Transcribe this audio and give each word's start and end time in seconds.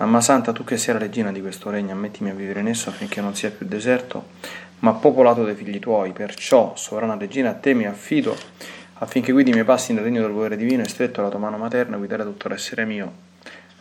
Mamma 0.00 0.22
Santa, 0.22 0.52
tu 0.52 0.64
che 0.64 0.78
sei 0.78 0.94
la 0.94 1.00
regina 1.00 1.30
di 1.30 1.42
questo 1.42 1.68
regno, 1.68 1.92
ammettimi 1.92 2.30
a 2.30 2.32
vivere 2.32 2.60
in 2.60 2.68
esso 2.68 2.88
affinché 2.88 3.20
non 3.20 3.34
sia 3.34 3.50
più 3.50 3.66
deserto, 3.66 4.28
ma 4.78 4.94
popolato 4.94 5.44
dai 5.44 5.54
figli 5.54 5.78
tuoi. 5.78 6.12
Perciò, 6.12 6.72
sovrana 6.74 7.18
regina, 7.18 7.50
a 7.50 7.52
te 7.52 7.74
mi 7.74 7.84
affido 7.84 8.34
affinché 8.94 9.30
guidi 9.30 9.50
i 9.50 9.52
miei 9.52 9.66
passi 9.66 9.92
nel 9.92 10.02
regno 10.02 10.22
del 10.22 10.30
volere 10.30 10.56
divino 10.56 10.82
e 10.82 10.88
stretto 10.88 11.20
alla 11.20 11.28
tua 11.28 11.38
mano 11.38 11.58
materna 11.58 11.98
guidare 11.98 12.24
tutto 12.24 12.48
l'essere 12.48 12.86
mio, 12.86 13.12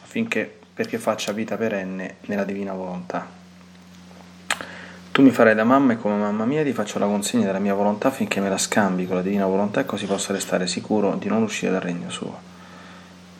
affinché 0.04 0.60
perché 0.74 0.98
faccia 0.98 1.32
vita 1.32 1.55
perenne 1.55 2.18
nella 2.26 2.44
divina 2.44 2.74
volontà. 2.74 3.26
Tu 5.13 5.22
mi 5.22 5.32
farai 5.32 5.55
da 5.55 5.63
mamma 5.63 5.94
e 5.94 5.98
come 5.98 6.18
mamma 6.18 6.44
mia 6.44 6.63
ti 6.63 6.74
faccio 6.74 6.99
la 6.99 7.05
consegna 7.05 7.46
della 7.46 7.60
mia 7.60 7.74
volontà 7.74 8.10
affinché 8.10 8.41
me 8.41 8.49
la 8.49 8.58
scambi 8.58 9.08
con 9.08 9.16
la 9.16 9.22
divina 9.22 9.46
volontà 9.46 9.80
e 9.80 9.86
così 9.86 10.05
possa 10.05 10.34
restare 10.34 10.68
sicuro 10.68 11.16
di 11.16 11.30
non 11.30 11.44
uscire 11.44 11.72
dal 11.72 11.80
regno 11.80 12.10
suo. 12.10 12.48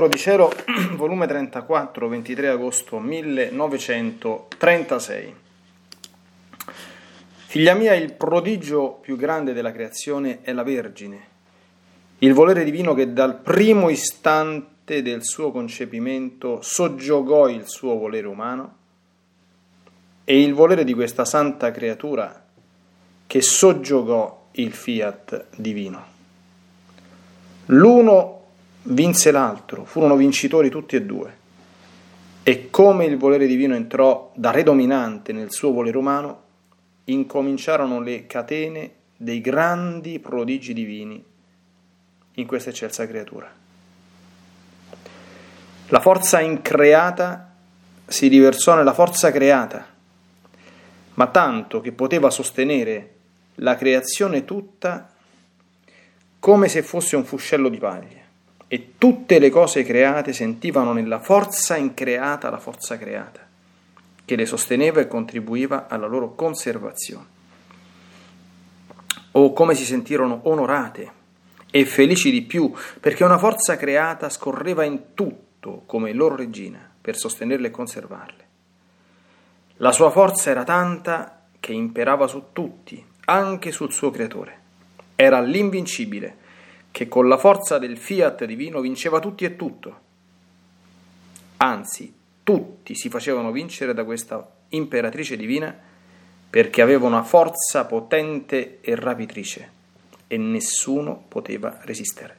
Libro 0.00 0.16
di 0.16 0.22
Cielo, 0.22 0.50
volume 0.96 1.26
34, 1.26 2.08
23 2.08 2.48
agosto 2.48 2.98
1936. 2.98 5.34
Figlia 7.44 7.74
mia, 7.74 7.94
il 7.94 8.14
prodigio 8.14 8.92
più 9.02 9.16
grande 9.16 9.52
della 9.52 9.72
creazione 9.72 10.38
è 10.40 10.54
la 10.54 10.62
Vergine, 10.62 11.20
il 12.20 12.32
volere 12.32 12.64
divino 12.64 12.94
che 12.94 13.12
dal 13.12 13.40
primo 13.40 13.90
istante 13.90 15.02
del 15.02 15.22
suo 15.22 15.50
concepimento 15.50 16.62
soggiogò 16.62 17.50
il 17.50 17.68
suo 17.68 17.98
volere 17.98 18.26
umano 18.26 18.76
e 20.24 20.42
il 20.42 20.54
volere 20.54 20.84
di 20.84 20.94
questa 20.94 21.26
santa 21.26 21.70
creatura 21.70 22.42
che 23.26 23.42
soggiogò 23.42 24.46
il 24.52 24.72
fiat 24.72 25.48
divino. 25.56 26.06
L'uno 27.66 28.39
vinse 28.82 29.30
l'altro, 29.30 29.84
furono 29.84 30.16
vincitori 30.16 30.70
tutti 30.70 30.96
e 30.96 31.02
due. 31.02 31.38
E 32.42 32.70
come 32.70 33.04
il 33.04 33.16
volere 33.16 33.46
divino 33.46 33.74
entrò 33.74 34.32
da 34.34 34.50
re 34.50 34.62
dominante 34.62 35.32
nel 35.32 35.52
suo 35.52 35.72
volere 35.72 35.98
umano, 35.98 36.42
incominciarono 37.04 38.00
le 38.00 38.26
catene 38.26 38.92
dei 39.16 39.40
grandi 39.40 40.18
prodigi 40.18 40.72
divini 40.72 41.22
in 42.34 42.46
questa 42.46 42.70
eccelsa 42.70 43.06
creatura. 43.06 43.52
La 45.88 46.00
forza 46.00 46.40
increata 46.40 47.52
si 48.06 48.28
riversò 48.28 48.74
nella 48.74 48.94
forza 48.94 49.30
creata, 49.30 49.86
ma 51.14 51.26
tanto 51.26 51.80
che 51.80 51.92
poteva 51.92 52.30
sostenere 52.30 53.14
la 53.56 53.76
creazione 53.76 54.44
tutta 54.44 55.12
come 56.38 56.68
se 56.68 56.82
fosse 56.82 57.16
un 57.16 57.24
fuscello 57.24 57.68
di 57.68 57.76
paglia 57.76 58.19
e 58.72 58.92
tutte 58.98 59.40
le 59.40 59.50
cose 59.50 59.82
create 59.82 60.32
sentivano 60.32 60.92
nella 60.92 61.18
forza 61.18 61.74
increata 61.74 62.50
la 62.50 62.60
forza 62.60 62.96
creata, 62.96 63.44
che 64.24 64.36
le 64.36 64.46
sosteneva 64.46 65.00
e 65.00 65.08
contribuiva 65.08 65.88
alla 65.88 66.06
loro 66.06 66.36
conservazione. 66.36 67.26
O 69.32 69.52
come 69.52 69.74
si 69.74 69.84
sentirono 69.84 70.42
onorate 70.44 71.10
e 71.68 71.84
felici 71.84 72.30
di 72.30 72.42
più, 72.42 72.72
perché 73.00 73.24
una 73.24 73.38
forza 73.38 73.76
creata 73.76 74.28
scorreva 74.28 74.84
in 74.84 75.14
tutto 75.14 75.82
come 75.84 76.12
loro 76.12 76.36
regina 76.36 76.78
per 77.00 77.16
sostenerle 77.16 77.66
e 77.66 77.72
conservarle. 77.72 78.44
La 79.78 79.90
sua 79.90 80.10
forza 80.10 80.48
era 80.48 80.62
tanta 80.62 81.42
che 81.58 81.72
imperava 81.72 82.28
su 82.28 82.50
tutti, 82.52 83.04
anche 83.24 83.72
sul 83.72 83.90
suo 83.92 84.12
creatore. 84.12 84.58
Era 85.16 85.40
l'invincibile, 85.40 86.36
che 86.90 87.08
con 87.08 87.28
la 87.28 87.38
forza 87.38 87.78
del 87.78 87.96
fiat 87.96 88.44
divino 88.44 88.80
vinceva 88.80 89.20
tutti 89.20 89.44
e 89.44 89.56
tutto. 89.56 90.00
Anzi, 91.58 92.12
tutti 92.42 92.94
si 92.94 93.08
facevano 93.08 93.52
vincere 93.52 93.94
da 93.94 94.04
questa 94.04 94.46
imperatrice 94.70 95.36
divina 95.36 95.74
perché 96.50 96.82
aveva 96.82 97.06
una 97.06 97.22
forza 97.22 97.84
potente 97.84 98.80
e 98.80 98.94
rapitrice 98.96 99.70
e 100.26 100.36
nessuno 100.36 101.24
poteva 101.28 101.78
resistere. 101.82 102.38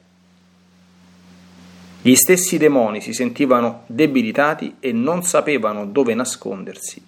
Gli 2.02 2.14
stessi 2.14 2.58
demoni 2.58 3.00
si 3.00 3.12
sentivano 3.12 3.84
debilitati 3.86 4.76
e 4.80 4.92
non 4.92 5.22
sapevano 5.22 5.86
dove 5.86 6.14
nascondersi 6.14 7.02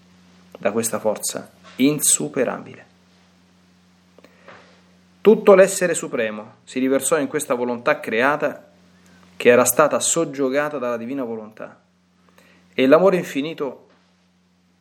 da 0.57 0.71
questa 0.71 1.01
forza 1.01 1.51
insuperabile. 1.77 2.94
Tutto 5.25 5.55
l'essere 5.55 5.95
supremo 5.95 6.57
si 6.65 6.79
riversò 6.79 7.19
in 7.19 7.29
questa 7.29 7.55
volontà 7.55 7.99
creata 7.99 8.73
che 9.39 9.49
era 9.49 9.65
stata 9.65 9.99
soggiogata 9.99 10.77
dalla 10.77 10.99
divina 10.99 11.25
volontà. 11.25 11.81
E 12.75 12.87
l'amore 12.87 13.17
infinito 13.17 13.89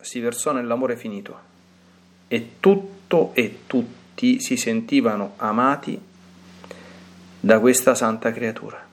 si 0.02 0.20
versò 0.20 0.52
nell'amore 0.52 0.98
finito. 0.98 1.40
E 2.28 2.56
tutto 2.60 3.32
e 3.36 3.60
tutti 3.68 4.42
si 4.42 4.58
sentivano 4.58 5.36
amati 5.38 5.98
da 7.40 7.60
questa 7.62 7.96
santa 7.96 8.34
creatura. 8.34 8.86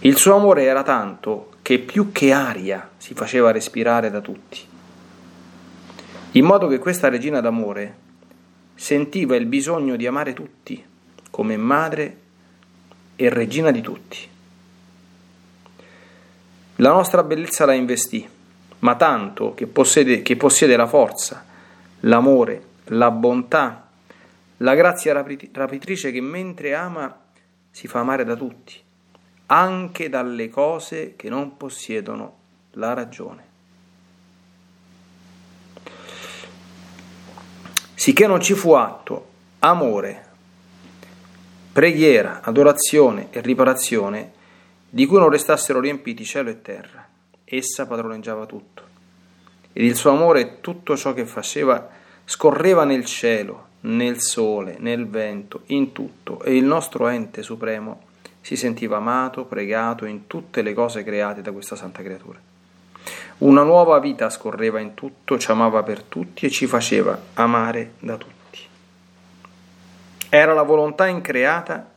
Il 0.00 0.18
suo 0.18 0.34
amore 0.34 0.64
era 0.64 0.82
tanto 0.82 1.54
che 1.62 1.78
più 1.78 2.12
che 2.12 2.30
aria 2.30 2.90
si 2.98 3.14
faceva 3.14 3.52
respirare 3.52 4.10
da 4.10 4.20
tutti, 4.20 4.60
in 6.32 6.44
modo 6.44 6.66
che 6.66 6.78
questa 6.78 7.08
regina 7.08 7.40
d'amore 7.40 8.04
sentiva 8.76 9.34
il 9.34 9.46
bisogno 9.46 9.96
di 9.96 10.06
amare 10.06 10.34
tutti 10.34 10.84
come 11.30 11.56
madre 11.56 12.16
e 13.16 13.28
regina 13.28 13.70
di 13.70 13.80
tutti. 13.80 14.18
La 16.76 16.90
nostra 16.92 17.22
bellezza 17.22 17.64
la 17.64 17.72
investì, 17.72 18.28
ma 18.80 18.94
tanto 18.94 19.54
che 19.54 19.66
possiede, 19.66 20.22
che 20.22 20.36
possiede 20.36 20.76
la 20.76 20.86
forza, 20.86 21.44
l'amore, 22.00 22.62
la 22.84 23.10
bontà, 23.10 23.88
la 24.58 24.74
grazia 24.74 25.12
rapitrice 25.12 26.12
che 26.12 26.20
mentre 26.20 26.74
ama 26.74 27.18
si 27.70 27.86
fa 27.86 28.00
amare 28.00 28.24
da 28.24 28.36
tutti, 28.36 28.74
anche 29.46 30.08
dalle 30.08 30.48
cose 30.48 31.14
che 31.16 31.28
non 31.28 31.56
possiedono 31.56 32.36
la 32.72 32.92
ragione. 32.92 33.45
Sicché 38.06 38.28
non 38.28 38.40
ci 38.40 38.54
fu 38.54 38.70
atto, 38.70 39.26
amore, 39.58 40.26
preghiera, 41.72 42.40
adorazione 42.40 43.30
e 43.30 43.40
riparazione 43.40 44.30
di 44.88 45.06
cui 45.06 45.18
non 45.18 45.28
restassero 45.28 45.80
riempiti 45.80 46.24
cielo 46.24 46.50
e 46.50 46.62
terra. 46.62 47.04
Essa 47.42 47.84
padroneggiava 47.84 48.46
tutto. 48.46 48.82
Ed 49.72 49.84
il 49.84 49.96
suo 49.96 50.12
amore 50.12 50.40
e 50.40 50.60
tutto 50.60 50.96
ciò 50.96 51.14
che 51.14 51.26
faceva 51.26 51.88
scorreva 52.24 52.84
nel 52.84 53.04
cielo, 53.04 53.70
nel 53.80 54.20
sole, 54.20 54.76
nel 54.78 55.08
vento, 55.08 55.62
in 55.66 55.90
tutto, 55.90 56.40
e 56.42 56.54
il 56.54 56.64
nostro 56.64 57.08
ente 57.08 57.42
supremo 57.42 58.02
si 58.40 58.54
sentiva 58.54 58.98
amato, 58.98 59.46
pregato 59.46 60.04
in 60.04 60.28
tutte 60.28 60.62
le 60.62 60.74
cose 60.74 61.02
create 61.02 61.42
da 61.42 61.50
questa 61.50 61.74
santa 61.74 62.04
creatura. 62.04 62.38
Una 63.38 63.62
nuova 63.62 63.98
vita 63.98 64.30
scorreva 64.30 64.80
in 64.80 64.94
tutto, 64.94 65.36
ci 65.36 65.50
amava 65.50 65.82
per 65.82 66.02
tutti 66.02 66.46
e 66.46 66.50
ci 66.50 66.66
faceva 66.66 67.20
amare 67.34 67.92
da 67.98 68.16
tutti. 68.16 68.60
Era 70.30 70.54
la 70.54 70.62
volontà 70.62 71.06
increata 71.06 71.92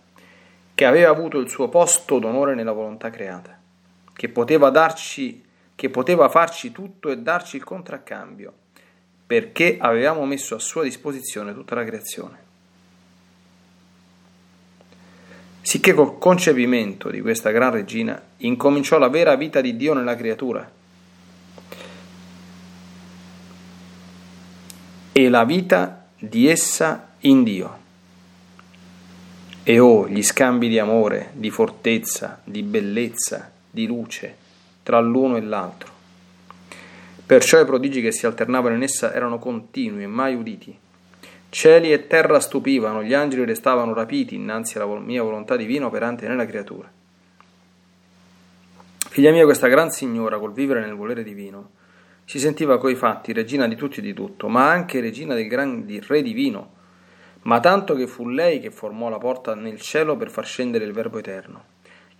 che 0.76 0.86
aveva 0.86 1.10
avuto 1.10 1.40
il 1.40 1.50
suo 1.50 1.70
posto 1.70 2.20
d'onore 2.20 2.56
nella 2.56 2.74
volontà 2.74 3.10
creata, 3.10 3.58
che 4.14 4.28
poteva 4.28 4.70
darci, 4.70 5.44
che 5.76 5.90
poteva 5.90 6.28
farci 6.28 6.74
tutto 6.74 7.10
e 7.10 7.18
darci 7.18 7.56
il 7.56 7.64
contraccambio, 7.64 8.54
perché 9.26 9.78
avevamo 9.80 10.26
messo 10.26 10.56
a 10.56 10.60
sua 10.60 10.84
disposizione 10.84 11.54
tutta 11.54 11.76
la 11.76 11.86
creazione. 11.86 12.48
Sicché 15.62 15.94
col 15.94 16.18
concepimento 16.18 17.10
di 17.10 17.22
questa 17.22 17.52
gran 17.52 17.72
regina 17.72 18.22
incominciò 18.38 18.98
la 18.98 19.08
vera 19.08 19.36
vita 19.36 19.62
di 19.62 19.78
Dio 19.78 19.94
nella 19.94 20.16
creatura 20.16 20.78
e 25.20 25.28
la 25.28 25.44
vita 25.44 26.06
di 26.18 26.48
essa 26.48 27.10
in 27.22 27.44
Dio. 27.44 27.78
E 29.64 29.78
oh, 29.78 30.08
gli 30.08 30.24
scambi 30.24 30.70
di 30.70 30.80
amore, 30.80 31.32
di 31.34 31.50
fortezza, 31.50 32.40
di 32.46 32.64
bellezza, 32.64 33.52
di 33.70 33.86
luce 33.86 34.36
tra 34.82 35.02
l'uno 35.02 35.36
e 35.36 35.42
l'altro. 35.42 35.92
Perciò 37.26 37.60
i 37.60 37.66
prodigi 37.66 38.02
che 38.02 38.14
si 38.14 38.26
alternavano 38.26 38.76
in 38.76 38.84
essa 38.84 39.14
erano 39.14 39.40
continui 39.40 40.04
e 40.04 40.08
mai 40.08 40.36
uditi. 40.36 40.76
Cieli 41.50 41.92
e 41.92 42.08
terra 42.08 42.40
stupivano, 42.40 43.04
gli 43.04 43.14
angeli 43.14 43.44
restavano 43.44 43.94
rapiti 43.94 44.36
innanzi 44.36 44.78
alla 44.78 45.00
mia 45.00 45.22
volontà 45.22 45.58
divina 45.58 45.88
operante 45.88 46.30
nella 46.30 46.46
creatura. 46.46 46.90
Figlia 49.10 49.32
mia, 49.32 49.44
questa 49.44 49.68
gran 49.68 49.92
signora, 49.92 50.40
col 50.40 50.54
vivere 50.54 50.80
nel 50.80 50.96
volere 50.96 51.24
divino, 51.24 51.72
si 52.30 52.38
sentiva 52.38 52.78
coi 52.78 52.94
fatti 52.94 53.34
regina 53.34 53.68
di 53.68 53.76
tutti 53.76 53.98
e 53.98 54.02
di 54.04 54.14
tutto, 54.14 54.50
ma 54.50 54.70
anche 54.70 55.00
regina 55.00 55.34
del 55.34 55.48
gran 55.48 55.84
re 56.08 56.22
divino, 56.22 56.74
ma 57.42 57.60
tanto 57.60 57.96
che 57.96 58.06
fu 58.06 58.30
lei 58.30 58.60
che 58.60 58.70
formò 58.70 59.10
la 59.10 59.18
porta 59.18 59.56
nel 59.56 59.82
cielo 59.82 60.16
per 60.16 60.30
far 60.30 60.46
scendere 60.46 60.86
il 60.86 60.92
Verbo 60.92 61.18
eterno. 61.18 61.64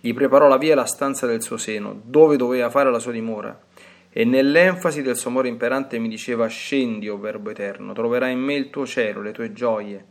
Gli 0.00 0.12
preparò 0.12 0.48
la 0.48 0.56
via 0.56 0.72
e 0.72 0.74
la 0.74 0.84
stanza 0.84 1.28
del 1.28 1.42
suo 1.42 1.58
seno, 1.58 2.00
dove 2.02 2.36
doveva 2.36 2.70
fare 2.70 2.90
la 2.90 2.98
sua 2.98 3.12
dimora, 3.12 3.56
e 4.10 4.24
nell'enfasi 4.24 5.00
del 5.02 5.16
suo 5.16 5.30
amore 5.30 5.46
imperante 5.46 6.00
mi 6.00 6.08
diceva 6.08 6.48
Scendi, 6.48 7.08
o 7.08 7.16
Verbo 7.16 7.50
eterno, 7.50 7.92
troverai 7.92 8.32
in 8.32 8.40
me 8.40 8.54
il 8.54 8.68
tuo 8.68 8.84
cielo, 8.86 9.22
le 9.22 9.30
tue 9.30 9.52
gioie, 9.52 10.04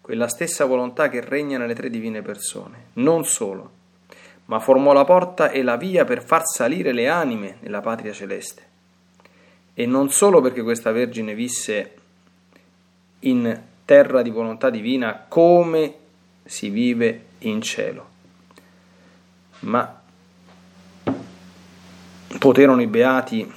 quella 0.00 0.28
stessa 0.28 0.64
volontà 0.64 1.10
che 1.10 1.20
regna 1.20 1.58
nelle 1.58 1.74
tre 1.74 1.90
divine 1.90 2.22
persone. 2.22 2.86
Non 2.94 3.26
solo, 3.26 3.70
ma 4.46 4.60
formò 4.60 4.94
la 4.94 5.04
porta 5.04 5.50
e 5.50 5.62
la 5.62 5.76
via 5.76 6.06
per 6.06 6.24
far 6.24 6.46
salire 6.46 6.92
le 6.92 7.06
anime 7.06 7.58
nella 7.60 7.82
patria 7.82 8.14
celeste 8.14 8.70
e 9.74 9.86
non 9.86 10.10
solo 10.10 10.40
perché 10.40 10.62
questa 10.62 10.92
Vergine 10.92 11.34
visse 11.34 11.94
in 13.20 13.60
terra 13.84 14.22
di 14.22 14.30
volontà 14.30 14.70
divina 14.70 15.24
come 15.28 15.94
si 16.44 16.68
vive 16.68 17.24
in 17.38 17.60
cielo, 17.62 18.08
ma 19.60 20.00
poterono 22.38 22.82
i 22.82 22.86
beati 22.86 23.52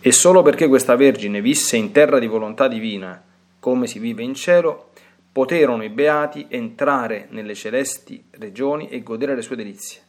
e 0.00 0.12
solo 0.12 0.42
perché 0.42 0.68
questa 0.68 0.94
Vergine 0.94 1.40
visse 1.40 1.76
in 1.76 1.90
terra 1.92 2.18
di 2.18 2.26
volontà 2.26 2.68
divina 2.68 3.22
come 3.58 3.86
si 3.86 3.98
vive 3.98 4.22
in 4.22 4.34
cielo, 4.34 4.90
poterono 5.32 5.82
i 5.82 5.88
beati 5.88 6.46
entrare 6.48 7.26
nelle 7.30 7.54
celesti 7.54 8.24
regioni 8.30 8.88
e 8.88 9.02
godere 9.02 9.34
le 9.34 9.42
sue 9.42 9.56
delizie. 9.56 10.00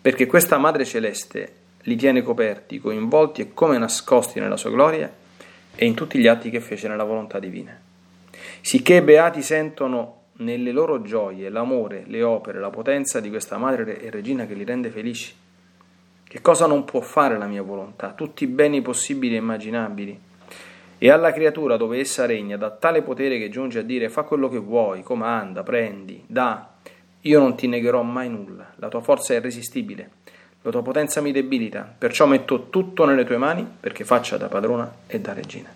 Perché 0.00 0.26
questa 0.26 0.56
Madre 0.56 0.86
Celeste 0.86 1.59
li 1.82 1.96
tiene 1.96 2.22
coperti, 2.22 2.78
coinvolti 2.78 3.40
e 3.40 3.54
come 3.54 3.78
nascosti 3.78 4.38
nella 4.40 4.56
sua 4.56 4.70
gloria 4.70 5.10
e 5.74 5.86
in 5.86 5.94
tutti 5.94 6.18
gli 6.18 6.26
atti 6.26 6.50
che 6.50 6.60
fece 6.60 6.88
nella 6.88 7.04
volontà 7.04 7.38
divina. 7.38 7.78
Sicché 8.60 9.02
beati 9.02 9.42
sentono 9.42 10.16
nelle 10.40 10.72
loro 10.72 11.02
gioie 11.02 11.48
l'amore, 11.48 12.04
le 12.06 12.22
opere, 12.22 12.60
la 12.60 12.70
potenza 12.70 13.20
di 13.20 13.30
questa 13.30 13.56
madre 13.56 14.00
e 14.00 14.10
regina 14.10 14.46
che 14.46 14.54
li 14.54 14.64
rende 14.64 14.90
felici. 14.90 15.34
Che 16.24 16.40
cosa 16.42 16.66
non 16.66 16.84
può 16.84 17.00
fare 17.00 17.38
la 17.38 17.46
mia 17.46 17.62
volontà? 17.62 18.12
Tutti 18.12 18.44
i 18.44 18.46
beni 18.46 18.82
possibili 18.82 19.34
e 19.34 19.38
immaginabili. 19.38 20.20
E 20.98 21.10
alla 21.10 21.32
creatura 21.32 21.76
dove 21.76 21.98
essa 21.98 22.26
regna 22.26 22.58
dà 22.58 22.70
tale 22.70 23.00
potere 23.02 23.38
che 23.38 23.48
giunge 23.48 23.78
a 23.78 23.82
dire 23.82 24.10
fa 24.10 24.22
quello 24.22 24.48
che 24.48 24.58
vuoi, 24.58 25.02
comanda, 25.02 25.62
prendi, 25.62 26.22
dà. 26.26 26.74
Io 27.22 27.38
non 27.38 27.56
ti 27.56 27.66
negherò 27.66 28.02
mai 28.02 28.28
nulla, 28.28 28.72
la 28.76 28.88
tua 28.88 29.00
forza 29.00 29.32
è 29.32 29.38
irresistibile 29.38 30.10
la 30.62 30.70
tua 30.70 30.82
potenza 30.82 31.20
mi 31.20 31.32
debilita, 31.32 31.94
perciò 31.96 32.26
metto 32.26 32.68
tutto 32.68 33.06
nelle 33.06 33.24
tue 33.24 33.38
mani 33.38 33.66
perché 33.80 34.04
faccia 34.04 34.36
da 34.36 34.48
padrona 34.48 34.92
e 35.06 35.18
da 35.20 35.32
regina. 35.32 35.72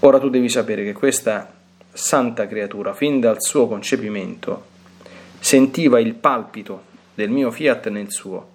Ora 0.00 0.18
tu 0.18 0.28
devi 0.28 0.48
sapere 0.48 0.82
che 0.82 0.92
questa 0.92 1.50
santa 1.92 2.46
creatura, 2.46 2.92
fin 2.92 3.20
dal 3.20 3.40
suo 3.40 3.68
concepimento, 3.68 4.66
sentiva 5.38 6.00
il 6.00 6.14
palpito 6.14 6.90
del 7.14 7.30
mio 7.30 7.50
fiat 7.50 7.88
nel 7.88 8.10
suo, 8.10 8.50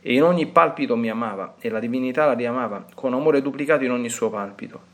e 0.00 0.14
in 0.14 0.22
ogni 0.22 0.46
palpito 0.46 0.96
mi 0.96 1.10
amava, 1.10 1.56
e 1.60 1.68
la 1.68 1.80
divinità 1.80 2.26
la 2.26 2.34
riamava, 2.34 2.86
con 2.94 3.14
amore 3.14 3.42
duplicato 3.42 3.84
in 3.84 3.90
ogni 3.90 4.08
suo 4.08 4.30
palpito. 4.30 4.90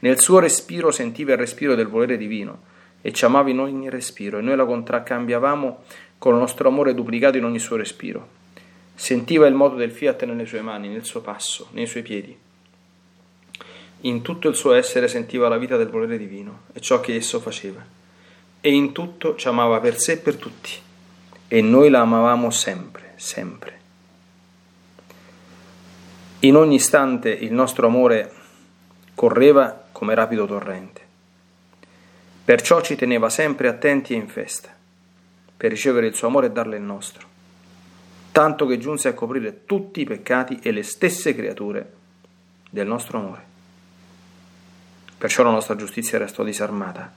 Nel 0.00 0.20
suo 0.20 0.38
respiro 0.38 0.90
sentiva 0.90 1.32
il 1.32 1.38
respiro 1.38 1.74
del 1.74 1.86
volere 1.86 2.16
divino, 2.16 2.70
e 3.00 3.12
ci 3.12 3.24
amava 3.24 3.50
in 3.50 3.58
ogni 3.58 3.90
respiro, 3.90 4.38
e 4.38 4.42
noi 4.42 4.56
la 4.56 4.64
contraccambiavamo 4.64 5.82
con 6.22 6.34
il 6.34 6.38
nostro 6.38 6.68
amore 6.68 6.94
duplicato 6.94 7.36
in 7.36 7.44
ogni 7.44 7.58
suo 7.58 7.74
respiro. 7.74 8.28
Sentiva 8.94 9.48
il 9.48 9.54
moto 9.54 9.74
del 9.74 9.90
fiat 9.90 10.22
nelle 10.22 10.46
sue 10.46 10.60
mani, 10.60 10.86
nel 10.86 11.04
suo 11.04 11.20
passo, 11.20 11.66
nei 11.72 11.88
suoi 11.88 12.04
piedi. 12.04 12.38
In 14.02 14.22
tutto 14.22 14.48
il 14.48 14.54
suo 14.54 14.72
essere 14.72 15.08
sentiva 15.08 15.48
la 15.48 15.58
vita 15.58 15.76
del 15.76 15.88
volere 15.88 16.16
divino 16.16 16.60
e 16.74 16.80
ciò 16.80 17.00
che 17.00 17.16
esso 17.16 17.40
faceva. 17.40 17.84
E 18.60 18.72
in 18.72 18.92
tutto 18.92 19.34
ci 19.34 19.48
amava 19.48 19.80
per 19.80 19.98
sé 19.98 20.12
e 20.12 20.16
per 20.18 20.36
tutti. 20.36 20.70
E 21.48 21.60
noi 21.60 21.90
la 21.90 22.02
amavamo 22.02 22.50
sempre, 22.50 23.14
sempre. 23.16 23.80
In 26.40 26.54
ogni 26.54 26.76
istante 26.76 27.30
il 27.30 27.52
nostro 27.52 27.88
amore 27.88 28.32
correva 29.16 29.86
come 29.90 30.14
rapido 30.14 30.46
torrente. 30.46 31.00
Perciò 32.44 32.80
ci 32.80 32.94
teneva 32.94 33.28
sempre 33.28 33.66
attenti 33.66 34.12
e 34.12 34.18
in 34.18 34.28
festa, 34.28 34.72
per 35.62 35.70
ricevere 35.70 36.08
il 36.08 36.14
suo 36.16 36.26
amore 36.26 36.48
e 36.48 36.50
darle 36.50 36.76
il 36.76 36.82
nostro, 36.82 37.24
tanto 38.32 38.66
che 38.66 38.78
giunse 38.78 39.06
a 39.06 39.14
coprire 39.14 39.64
tutti 39.64 40.00
i 40.00 40.04
peccati 40.04 40.58
e 40.60 40.72
le 40.72 40.82
stesse 40.82 41.36
creature 41.36 41.92
del 42.68 42.88
nostro 42.88 43.18
amore. 43.20 43.44
Perciò 45.16 45.44
la 45.44 45.52
nostra 45.52 45.76
giustizia 45.76 46.18
restò 46.18 46.42
disarmata 46.42 47.12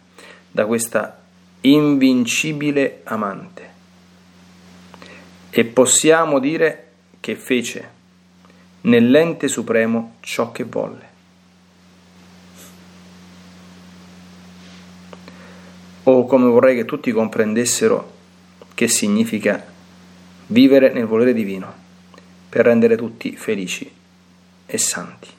da 0.51 0.67
questa 0.67 1.23
invincibile 1.61 3.01
amante. 3.05 3.69
E 5.49 5.65
possiamo 5.65 6.37
dire 6.37 6.89
che 7.21 7.35
fece 7.35 7.89
nell'ente 8.81 9.47
supremo 9.47 10.17
ciò 10.19 10.51
che 10.51 10.65
volle. 10.65 11.09
O 16.03 16.25
come 16.27 16.45
vorrei 16.45 16.75
che 16.75 16.85
tutti 16.85 17.11
comprendessero 17.11 18.13
che 18.75 18.87
significa 18.87 19.65
vivere 20.47 20.91
nel 20.91 21.05
volere 21.05 21.33
divino 21.33 21.73
per 22.49 22.65
rendere 22.65 22.95
tutti 22.95 23.35
felici 23.35 23.89
e 24.65 24.77
santi. 24.77 25.29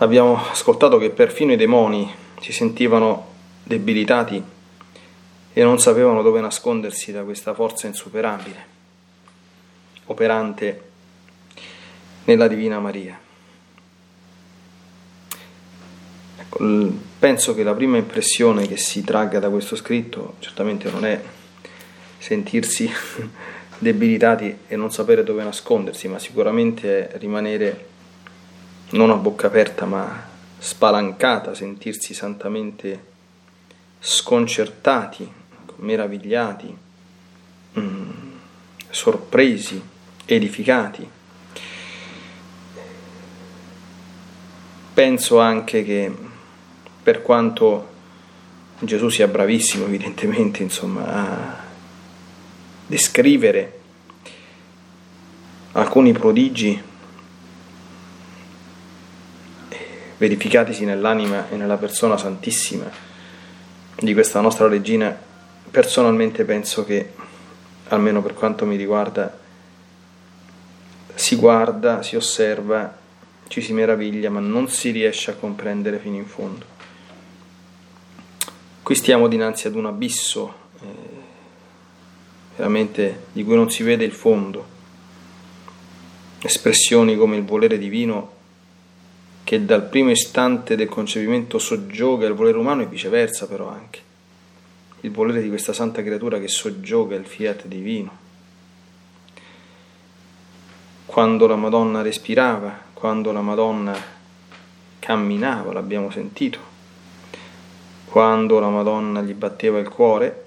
Abbiamo 0.00 0.40
ascoltato 0.50 0.96
che 0.96 1.10
perfino 1.10 1.52
i 1.52 1.56
demoni 1.56 2.08
si 2.40 2.52
sentivano 2.52 3.26
debilitati 3.64 4.42
e 5.52 5.62
non 5.64 5.80
sapevano 5.80 6.22
dove 6.22 6.40
nascondersi 6.40 7.10
da 7.10 7.24
questa 7.24 7.52
forza 7.52 7.88
insuperabile, 7.88 8.77
operante 10.08 10.82
nella 12.24 12.48
Divina 12.48 12.78
Maria. 12.78 13.18
Ecco, 16.36 16.92
penso 17.18 17.54
che 17.54 17.62
la 17.62 17.74
prima 17.74 17.96
impressione 17.96 18.66
che 18.66 18.76
si 18.76 19.02
tragga 19.02 19.38
da 19.38 19.48
questo 19.48 19.76
scritto 19.76 20.34
certamente 20.40 20.90
non 20.90 21.04
è 21.04 21.20
sentirsi 22.18 22.90
debilitati 23.78 24.58
e 24.66 24.76
non 24.76 24.92
sapere 24.92 25.24
dove 25.24 25.42
nascondersi, 25.42 26.08
ma 26.08 26.18
sicuramente 26.18 27.08
è 27.08 27.18
rimanere 27.18 27.86
non 28.90 29.10
a 29.10 29.14
bocca 29.14 29.46
aperta 29.46 29.84
ma 29.84 30.26
spalancata, 30.58 31.54
sentirsi 31.54 32.14
santamente 32.14 33.16
sconcertati, 34.00 35.30
meravigliati, 35.76 36.76
mm, 37.78 38.10
sorpresi, 38.90 39.80
edificati. 40.34 41.08
Penso 44.92 45.40
anche 45.40 45.84
che 45.84 46.14
per 47.02 47.22
quanto 47.22 47.96
Gesù 48.80 49.08
sia 49.08 49.26
bravissimo 49.26 49.86
evidentemente 49.86 50.62
insomma, 50.62 51.06
a 51.06 51.56
descrivere 52.86 53.80
alcuni 55.72 56.12
prodigi 56.12 56.82
verificatisi 60.18 60.84
nell'anima 60.84 61.48
e 61.48 61.56
nella 61.56 61.76
persona 61.76 62.18
santissima 62.18 62.90
di 63.94 64.12
questa 64.12 64.40
nostra 64.40 64.68
regina, 64.68 65.16
personalmente 65.70 66.44
penso 66.44 66.84
che, 66.84 67.12
almeno 67.88 68.20
per 68.20 68.34
quanto 68.34 68.66
mi 68.66 68.76
riguarda, 68.76 69.46
si 71.14 71.36
guarda, 71.36 72.02
si 72.02 72.16
osserva, 72.16 72.96
ci 73.48 73.60
si 73.60 73.72
meraviglia, 73.72 74.30
ma 74.30 74.40
non 74.40 74.68
si 74.68 74.90
riesce 74.90 75.30
a 75.30 75.34
comprendere 75.34 75.98
fino 75.98 76.16
in 76.16 76.26
fondo. 76.26 76.76
Qui 78.82 78.94
stiamo 78.94 79.28
dinanzi 79.28 79.66
ad 79.66 79.74
un 79.74 79.86
abisso 79.86 80.54
eh, 80.80 80.86
veramente 82.56 83.26
di 83.32 83.44
cui 83.44 83.54
non 83.54 83.70
si 83.70 83.82
vede 83.82 84.04
il 84.04 84.12
fondo. 84.12 84.76
Espressioni 86.40 87.16
come 87.16 87.36
il 87.36 87.44
volere 87.44 87.78
divino 87.78 88.36
che 89.44 89.64
dal 89.64 89.88
primo 89.88 90.10
istante 90.10 90.76
del 90.76 90.88
concepimento 90.88 91.58
soggioga 91.58 92.26
il 92.26 92.34
volere 92.34 92.58
umano 92.58 92.82
e 92.82 92.86
viceversa 92.86 93.46
però 93.46 93.68
anche. 93.68 94.00
Il 95.00 95.10
volere 95.10 95.40
di 95.40 95.48
questa 95.48 95.72
santa 95.72 96.02
creatura 96.02 96.38
che 96.38 96.48
soggioga 96.48 97.16
il 97.16 97.24
fiat 97.24 97.66
divino. 97.66 98.26
Quando 101.18 101.48
la 101.48 101.56
Madonna 101.56 102.00
respirava, 102.00 102.78
quando 102.94 103.32
la 103.32 103.40
Madonna 103.40 104.00
camminava, 105.00 105.72
l'abbiamo 105.72 106.12
sentito, 106.12 106.60
quando 108.04 108.60
la 108.60 108.68
Madonna 108.68 109.20
gli 109.20 109.34
batteva 109.34 109.80
il 109.80 109.88
cuore 109.88 110.46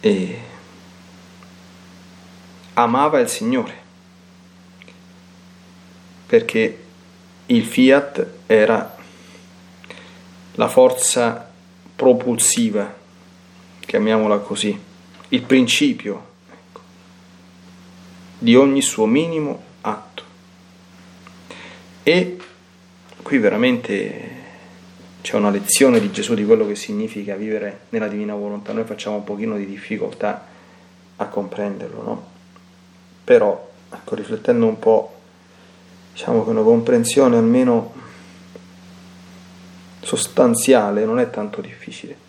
e 0.00 0.40
amava 2.74 3.20
il 3.20 3.28
Signore 3.30 3.74
perché 6.26 6.84
il 7.46 7.64
fiat 7.64 8.26
era 8.44 8.96
la 10.56 10.68
forza 10.68 11.50
propulsiva, 11.96 12.94
chiamiamola 13.80 14.36
così, 14.40 14.78
il 15.28 15.42
principio 15.42 16.34
di 18.38 18.54
ogni 18.54 18.82
suo 18.82 19.06
minimo 19.06 19.62
atto. 19.82 20.22
E 22.02 22.36
qui 23.22 23.38
veramente 23.38 24.44
c'è 25.22 25.36
una 25.36 25.50
lezione 25.50 25.98
di 26.00 26.12
Gesù 26.12 26.34
di 26.34 26.44
quello 26.44 26.66
che 26.66 26.76
significa 26.76 27.34
vivere 27.34 27.86
nella 27.88 28.08
divina 28.08 28.34
volontà. 28.34 28.72
Noi 28.72 28.84
facciamo 28.84 29.16
un 29.16 29.24
pochino 29.24 29.56
di 29.56 29.66
difficoltà 29.66 30.46
a 31.16 31.26
comprenderlo, 31.26 32.02
no? 32.02 32.26
Però, 33.24 33.72
ecco, 33.92 34.14
riflettendo 34.14 34.66
un 34.66 34.78
po' 34.78 35.14
diciamo 36.12 36.44
che 36.44 36.50
una 36.50 36.62
comprensione 36.62 37.36
almeno 37.36 37.92
sostanziale 40.00 41.04
non 41.04 41.18
è 41.18 41.28
tanto 41.28 41.60
difficile. 41.60 42.25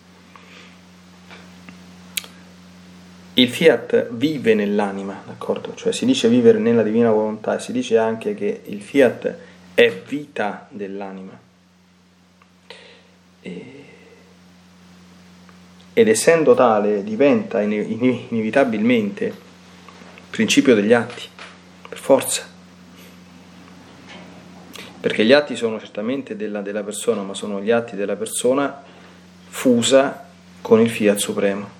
Il 3.38 3.48
fiat 3.50 4.08
vive 4.10 4.54
nell'anima, 4.54 5.22
d'accordo? 5.24 5.72
Cioè 5.76 5.92
si 5.92 6.04
dice 6.04 6.28
vivere 6.28 6.58
nella 6.58 6.82
divina 6.82 7.12
volontà 7.12 7.56
e 7.56 7.60
si 7.60 7.70
dice 7.70 7.96
anche 7.96 8.34
che 8.34 8.62
il 8.64 8.82
fiat 8.82 9.34
è 9.74 9.92
vita 9.92 10.66
dell'anima. 10.70 11.38
E... 13.40 13.84
Ed 15.92 16.08
essendo 16.08 16.54
tale 16.54 17.04
diventa 17.04 17.60
inevitabilmente 17.60 19.32
principio 20.30 20.74
degli 20.74 20.92
atti, 20.92 21.22
per 21.88 21.98
forza 21.98 22.56
perché 25.00 25.24
gli 25.24 25.32
atti 25.32 25.54
sono 25.54 25.78
certamente 25.78 26.34
della, 26.34 26.60
della 26.60 26.82
persona, 26.82 27.22
ma 27.22 27.32
sono 27.32 27.60
gli 27.60 27.70
atti 27.70 27.94
della 27.94 28.16
persona 28.16 28.82
fusa 29.46 30.26
con 30.60 30.80
il 30.80 30.90
fiat 30.90 31.18
supremo. 31.18 31.77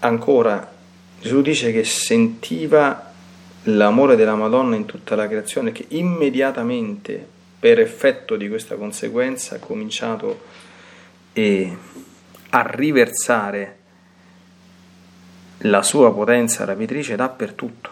Ancora, 0.00 0.74
Gesù 1.20 1.42
dice 1.42 1.72
che 1.72 1.84
sentiva 1.84 3.12
l'amore 3.64 4.16
della 4.16 4.34
Madonna 4.34 4.76
in 4.76 4.84
tutta 4.84 5.16
la 5.16 5.26
creazione, 5.26 5.72
che 5.72 5.86
immediatamente 5.88 7.34
per 7.58 7.80
effetto 7.80 8.36
di 8.36 8.48
questa 8.48 8.76
conseguenza, 8.76 9.56
ha 9.56 9.58
cominciato 9.58 10.44
eh, 11.32 11.76
a 12.50 12.66
riversare 12.70 13.76
la 15.60 15.82
sua 15.82 16.12
potenza 16.12 16.64
rapitrice 16.64 17.16
dappertutto. 17.16 17.90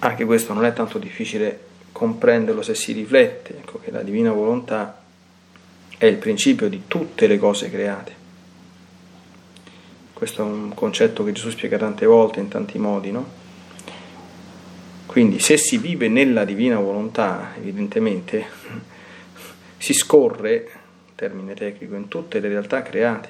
Anche 0.00 0.24
questo 0.24 0.52
non 0.52 0.64
è 0.64 0.72
tanto 0.72 0.98
difficile 0.98 1.66
comprenderlo 1.92 2.62
se 2.62 2.74
si 2.74 2.92
riflette, 2.92 3.58
ecco 3.58 3.78
che 3.78 3.90
la 3.90 4.02
divina 4.02 4.32
volontà 4.32 5.02
è 5.96 6.06
il 6.06 6.16
principio 6.16 6.68
di 6.68 6.84
tutte 6.86 7.26
le 7.26 7.38
cose 7.38 7.70
create. 7.70 8.26
Questo 10.18 10.42
è 10.42 10.44
un 10.44 10.74
concetto 10.74 11.22
che 11.22 11.30
Gesù 11.30 11.48
spiega 11.48 11.78
tante 11.78 12.04
volte 12.04 12.40
in 12.40 12.48
tanti 12.48 12.76
modi, 12.76 13.12
no? 13.12 13.24
Quindi 15.06 15.38
se 15.38 15.56
si 15.56 15.78
vive 15.78 16.08
nella 16.08 16.44
divina 16.44 16.76
volontà, 16.80 17.52
evidentemente, 17.56 18.44
si 19.78 19.92
scorre, 19.92 20.70
termine 21.14 21.54
tecnico, 21.54 21.94
in 21.94 22.08
tutte 22.08 22.40
le 22.40 22.48
realtà 22.48 22.82
create. 22.82 23.28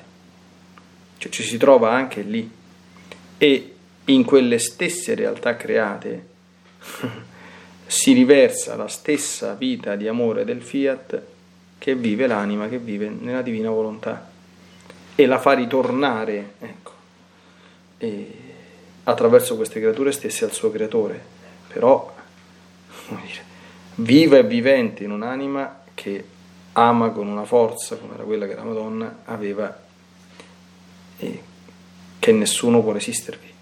Cioè 1.19 1.31
ci 1.31 1.43
si 1.43 1.59
trova 1.59 1.93
anche 1.93 2.23
lì. 2.23 2.51
E 3.37 3.75
in 4.07 4.25
quelle 4.25 4.59
stesse 4.59 5.15
realtà 5.15 5.57
create 5.57 6.27
si 7.85 8.15
riversa 8.15 8.77
la 8.77 8.89
stessa 8.89 9.53
vita 9.53 9.95
di 9.95 10.09
amore 10.09 10.47
del 10.47 10.63
fiat 10.63 11.23
che 11.77 11.95
vive 11.95 12.27
l'anima, 12.27 12.67
che 12.67 12.79
vive 12.79 13.11
nella 13.11 13.43
divina 13.43 13.69
volontà 13.69 14.37
e 15.21 15.27
la 15.27 15.41
fa 15.41 15.53
ritornare 15.53 16.53
ecco, 16.61 16.93
attraverso 19.03 19.57
queste 19.57 19.81
creature 19.81 20.13
stesse 20.13 20.45
al 20.45 20.53
suo 20.53 20.71
creatore. 20.71 21.21
Però 21.67 22.15
dire, 23.09 23.45
viva 23.97 24.37
e 24.37 24.45
vivente 24.45 25.03
in 25.03 25.11
un'anima 25.11 25.81
che 25.93 26.25
ama 26.75 27.11
con 27.11 27.27
una 27.27 27.45
forza 27.45 27.97
come 27.97 28.15
era 28.15 28.23
quella 28.23 28.47
che 28.47 28.55
la 28.55 28.63
Madonna 28.63 29.23
aveva 29.25 29.77
e 31.17 31.43
che 32.21 32.31
nessuno 32.31 32.81
può 32.81 32.93
resistervi. 32.93 33.53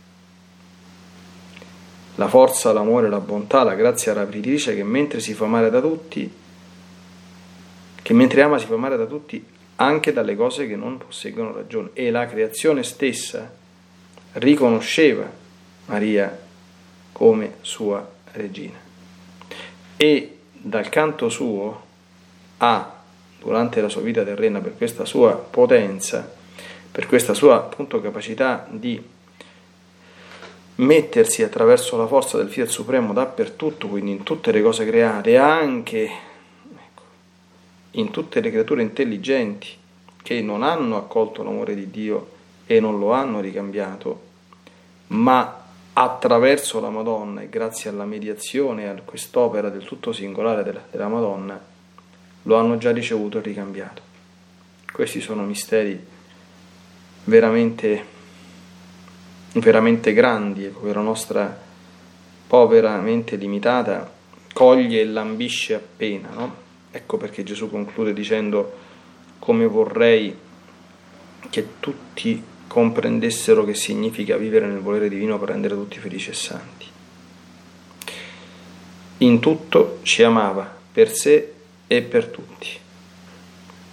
La 2.16 2.28
forza, 2.28 2.70
l'amore, 2.74 3.08
la 3.08 3.20
bontà, 3.20 3.62
la 3.62 3.74
grazia 3.74 4.12
rapitrice 4.12 4.74
che 4.74 4.84
mentre 4.84 5.20
si 5.20 5.32
fa 5.32 5.46
amare 5.46 5.70
da 5.70 5.80
tutti, 5.80 6.30
che 8.02 8.12
mentre 8.12 8.42
ama 8.42 8.58
si 8.58 8.66
fa 8.66 8.74
amare 8.74 8.98
da 8.98 9.06
tutti 9.06 9.54
anche 9.76 10.12
dalle 10.12 10.36
cose 10.36 10.66
che 10.66 10.76
non 10.76 10.98
posseggono 10.98 11.52
ragione. 11.52 11.90
E 11.92 12.10
la 12.10 12.26
creazione 12.26 12.82
stessa 12.82 13.52
riconosceva 14.32 15.30
Maria 15.86 16.44
come 17.12 17.54
sua 17.62 18.06
regina. 18.32 18.78
E 19.96 20.38
dal 20.52 20.88
canto 20.88 21.28
suo 21.28 21.84
ha, 22.58 22.94
durante 23.38 23.80
la 23.80 23.88
sua 23.88 24.02
vita 24.02 24.24
terrena, 24.24 24.60
per 24.60 24.76
questa 24.76 25.04
sua 25.04 25.32
potenza, 25.32 26.30
per 26.90 27.06
questa 27.06 27.34
sua 27.34 27.56
appunto 27.56 28.00
capacità 28.00 28.66
di 28.68 29.02
mettersi 30.76 31.42
attraverso 31.42 31.96
la 31.96 32.06
forza 32.06 32.36
del 32.36 32.50
Fiat 32.50 32.68
Supremo 32.68 33.12
dappertutto, 33.12 33.88
quindi 33.88 34.10
in 34.10 34.22
tutte 34.22 34.52
le 34.52 34.62
cose 34.62 34.84
create, 34.84 35.36
anche 35.36 36.10
in 37.96 38.10
tutte 38.10 38.40
le 38.40 38.50
creature 38.50 38.82
intelligenti 38.82 39.68
che 40.22 40.40
non 40.40 40.62
hanno 40.62 40.96
accolto 40.96 41.42
l'amore 41.42 41.74
di 41.74 41.90
Dio 41.90 42.34
e 42.66 42.80
non 42.80 42.98
lo 42.98 43.12
hanno 43.12 43.40
ricambiato, 43.40 44.22
ma 45.08 45.64
attraverso 45.92 46.80
la 46.80 46.90
Madonna 46.90 47.42
e 47.42 47.48
grazie 47.48 47.90
alla 47.90 48.04
mediazione, 48.04 48.88
a 48.88 48.94
quest'opera 49.04 49.70
del 49.70 49.84
tutto 49.84 50.12
singolare 50.12 50.62
della, 50.62 50.82
della 50.90 51.08
Madonna, 51.08 51.58
lo 52.42 52.56
hanno 52.56 52.76
già 52.76 52.92
ricevuto 52.92 53.38
e 53.38 53.42
ricambiato. 53.42 54.02
Questi 54.92 55.20
sono 55.20 55.42
misteri 55.44 55.98
veramente, 57.24 58.04
veramente 59.54 60.12
grandi, 60.12 60.64
ecco, 60.64 60.92
la 60.92 61.00
nostra 61.00 61.64
povera 62.46 62.96
mente 62.98 63.36
limitata 63.36 64.12
coglie 64.52 65.00
e 65.00 65.04
lambisce 65.06 65.74
appena. 65.74 66.28
No? 66.30 66.65
Ecco 66.96 67.18
perché 67.18 67.42
Gesù 67.42 67.68
conclude 67.68 68.14
dicendo 68.14 68.72
come 69.38 69.66
vorrei 69.66 70.34
che 71.50 71.66
tutti 71.78 72.42
comprendessero 72.66 73.64
che 73.64 73.74
significa 73.74 74.38
vivere 74.38 74.66
nel 74.66 74.78
volere 74.78 75.10
divino 75.10 75.38
per 75.38 75.50
rendere 75.50 75.74
tutti 75.74 75.98
felici 75.98 76.30
e 76.30 76.32
santi. 76.32 76.86
In 79.18 79.40
tutto 79.40 79.98
ci 80.04 80.22
amava, 80.22 80.74
per 80.90 81.12
sé 81.12 81.52
e 81.86 82.00
per 82.00 82.28
tutti, 82.28 82.68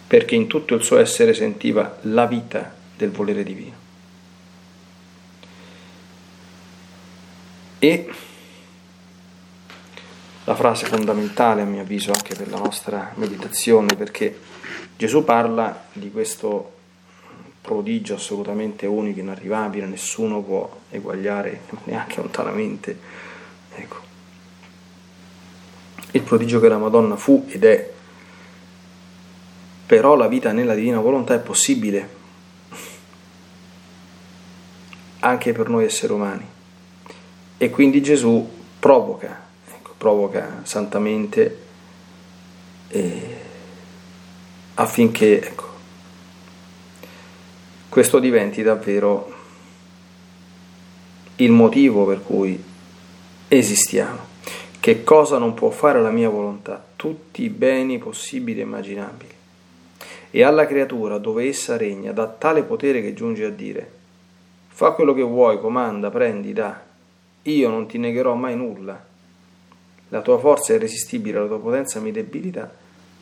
perché 0.08 0.36
in 0.36 0.48
tutto 0.48 0.74
il 0.74 0.84
suo 0.84 0.98
essere 0.98 1.34
sentiva 1.34 1.98
la 2.04 2.26
vita 2.26 2.74
del 2.96 3.12
volere 3.12 3.44
divino. 3.44 3.76
E 7.80 8.10
la 10.45 10.56
frase 10.56 10.86
fondamentale 10.86 11.62
a 11.62 11.65
mio 11.65 11.82
avviso 11.82 12.12
anche 12.12 12.36
per 12.36 12.49
la 12.49 12.58
nostra 12.58 13.12
meditazione, 13.15 13.95
perché 13.95 14.38
Gesù 14.97 15.23
parla 15.23 15.86
di 15.93 16.12
questo 16.12 16.71
prodigio 17.62 18.15
assolutamente 18.15 18.86
unico, 18.86 19.19
inarrivabile, 19.19 19.86
nessuno 19.86 20.41
può 20.41 20.69
eguagliare 20.89 21.62
neanche 21.86 22.17
lontanamente. 22.17 22.97
Ecco. 23.75 23.97
Il 26.12 26.21
prodigio 26.21 26.60
che 26.60 26.67
la 26.67 26.77
Madonna 26.77 27.15
fu 27.15 27.45
ed 27.47 27.63
è, 27.63 27.91
però 29.86 30.15
la 30.15 30.27
vita 30.27 30.51
nella 30.51 30.75
divina 30.75 30.99
volontà 30.99 31.34
è 31.34 31.39
possibile 31.39 32.21
anche 35.19 35.53
per 35.53 35.69
noi 35.69 35.86
esseri 35.86 36.12
umani. 36.12 36.45
E 37.58 37.69
quindi 37.69 38.01
Gesù 38.01 38.45
provoca, 38.77 39.42
provoca 40.04 40.60
santamente 40.63 41.58
eh, 42.89 43.38
affinché 44.74 45.42
ecco, 45.42 45.68
questo 47.88 48.20
diventi 48.20 48.62
davvero 48.62 49.34
il 51.38 51.52
motivo 51.52 52.06
per 52.06 52.22
cui 52.22 52.62
esistiamo. 53.48 54.32
Che 54.78 55.06
cosa 55.06 55.38
non 55.38 55.54
può 55.54 55.70
fare 55.70 56.02
la 56.02 56.12
mia 56.12 56.28
volontà? 56.28 56.84
Tutti 56.98 57.44
i 57.44 57.50
beni 57.50 57.98
possibili 57.98 58.60
e 58.60 58.63
immaginabili. 58.63 59.32
E 60.32 60.44
alla 60.44 60.68
creatura, 60.68 61.18
dove 61.18 61.48
essa 61.48 61.78
regna, 61.78 62.12
dà 62.12 62.28
tale 62.28 62.63
potere 62.63 63.02
che 63.02 63.13
giunge 63.13 63.46
a 63.46 63.50
dire 63.50 64.02
Fa 64.68 64.92
quello 64.92 65.13
che 65.13 65.22
vuoi, 65.22 65.60
comanda, 65.60 66.10
prendi, 66.10 66.52
da. 66.52 66.82
Io 67.44 67.70
non 67.70 67.86
ti 67.86 67.98
negherò 67.98 68.34
mai 68.34 68.58
nulla. 68.58 69.12
La 70.13 70.21
tua 70.21 70.38
forza 70.38 70.73
è 70.73 70.76
irresistibile, 70.76 71.39
la 71.39 71.47
tua 71.47 71.60
potenza 71.60 71.99
mi 71.99 72.12
debilita, 72.12 72.71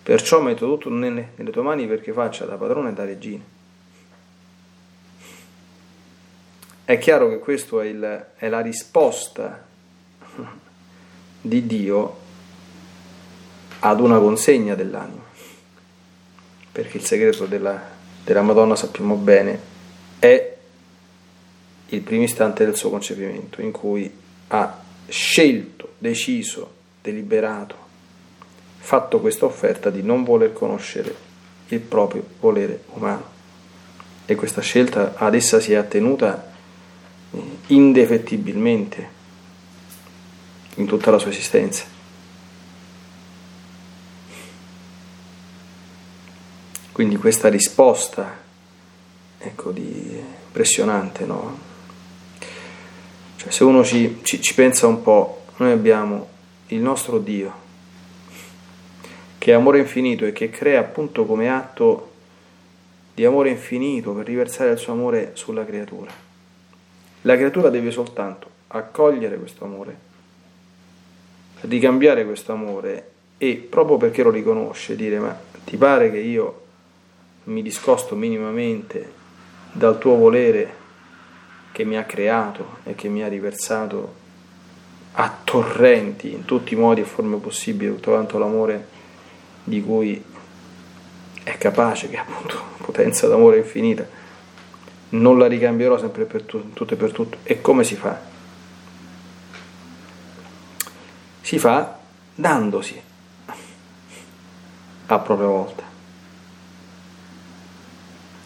perciò 0.04 0.42
metto 0.42 0.66
tutto 0.66 0.90
nelle, 0.90 1.30
nelle 1.36 1.50
tue 1.50 1.62
mani 1.62 1.88
perché 1.88 2.12
faccia 2.12 2.44
da 2.44 2.56
padrone 2.56 2.90
e 2.90 2.94
da 2.94 3.06
regina. 3.06 3.42
È 6.84 6.98
chiaro 6.98 7.30
che 7.30 7.40
questa 7.40 7.82
è, 7.82 8.26
è 8.36 8.50
la 8.50 8.60
risposta 8.60 9.66
di 11.40 11.66
Dio 11.66 12.18
ad 13.80 14.02
una 14.02 14.20
consegna 14.20 14.76
dell'anima, 14.76 15.24
perché 16.74 16.98
il 16.98 17.06
segreto 17.06 17.46
della, 17.46 17.82
della 18.22 18.42
Madonna 18.42 18.76
sappiamo 18.76 19.16
bene 19.16 19.60
è 20.20 20.58
il 21.88 22.02
primo 22.02 22.24
istante 22.24 22.66
del 22.66 22.76
suo 22.76 22.90
concepimento, 22.90 23.62
in 23.62 23.72
cui 23.72 24.14
ha 24.48 24.84
scelto, 25.08 25.94
deciso, 25.98 26.80
deliberato, 27.02 27.76
fatto 28.78 29.20
questa 29.20 29.46
offerta 29.46 29.90
di 29.90 30.04
non 30.04 30.24
voler 30.24 30.54
conoscere 30.54 31.30
il 31.70 31.80
proprio 31.80 32.24
volere 32.40 32.84
umano. 32.94 33.40
E 34.26 34.36
questa 34.36 34.62
scelta 34.62 35.14
ad 35.16 35.34
essa 35.34 35.60
si 35.60 35.74
è 35.74 35.76
attenuta 35.76 36.52
eh, 37.32 37.40
indefettibilmente 37.68 39.20
in 40.76 40.86
tutta 40.86 41.12
la 41.12 41.18
sua 41.18 41.32
esistenza. 41.32 41.84
Quindi 46.92 47.16
questa 47.16 47.48
risposta, 47.48 48.38
ecco, 49.38 49.72
di 49.72 50.20
impressionante, 50.46 51.26
no? 51.26 51.58
Cioè, 53.38 53.50
se 53.50 53.64
uno 53.64 53.84
ci, 53.84 54.20
ci, 54.22 54.42
ci 54.42 54.54
pensa 54.54 54.88
un 54.88 55.02
po', 55.02 55.46
noi 55.58 55.72
abbiamo 55.72 56.28
il 56.72 56.80
nostro 56.80 57.20
Dio, 57.20 57.54
che 59.38 59.52
è 59.52 59.56
amore 59.56 59.80
infinito 59.80 60.26
e 60.26 60.32
che 60.32 60.50
crea 60.50 60.80
appunto 60.80 61.26
come 61.26 61.50
atto 61.50 62.12
di 63.14 63.26
amore 63.26 63.50
infinito 63.50 64.14
per 64.14 64.26
riversare 64.26 64.72
il 64.72 64.78
suo 64.78 64.94
amore 64.94 65.32
sulla 65.34 65.66
creatura. 65.66 66.12
La 67.24 67.36
creatura 67.36 67.70
deve 67.70 67.92
soltanto 67.92 68.50
accogliere 68.68 69.38
questo 69.38 69.66
amore, 69.66 69.98
ricambiare 71.62 72.26
questo 72.26 72.54
amore 72.54 73.10
e 73.38 73.56
proprio 73.56 73.98
perché 73.98 74.24
lo 74.24 74.32
riconosce, 74.32 74.96
dire 74.96 75.20
ma 75.20 75.38
ti 75.66 75.76
pare 75.76 76.10
che 76.10 76.20
io 76.20 76.62
mi 77.46 77.62
discosto 77.62 78.16
minimamente 78.16 79.12
dal 79.74 79.98
tuo 79.98 80.16
volere 80.16 80.80
che 81.74 81.84
mi 81.84 81.98
ha 81.98 82.04
creato 82.04 82.78
e 82.86 82.96
che 82.96 83.10
mi 83.10 83.24
ha 83.24 83.28
riversato 83.28 84.20
a 85.14 85.38
torrenti 85.44 86.32
in 86.32 86.46
tutti 86.46 86.74
i 86.74 86.78
modi 86.78 87.02
e 87.02 87.06
forme 87.06 87.38
possibili 87.38 87.94
tutto 87.94 88.12
quanto 88.12 88.38
l'amore 88.38 88.88
di 89.64 89.82
cui 89.84 90.24
è 91.44 91.58
capace, 91.58 92.10
che 92.10 92.16
è 92.16 92.20
appunto 92.20 92.60
potenza 92.78 93.28
d'amore 93.28 93.58
infinita, 93.58 94.08
non 95.10 95.38
la 95.38 95.48
ricambierò 95.48 95.98
sempre 95.98 96.26
per 96.26 96.44
tu, 96.44 96.72
tutto 96.74 96.94
e 96.94 96.98
per 96.98 97.12
tutto. 97.12 97.38
E 97.44 97.62
come 97.62 97.84
si 97.84 97.96
fa? 97.96 98.20
Si 101.42 101.60
fa 101.60 102.00
dandosi 102.34 103.02
a 105.08 105.20
propria 105.20 105.48
volta 105.48 105.84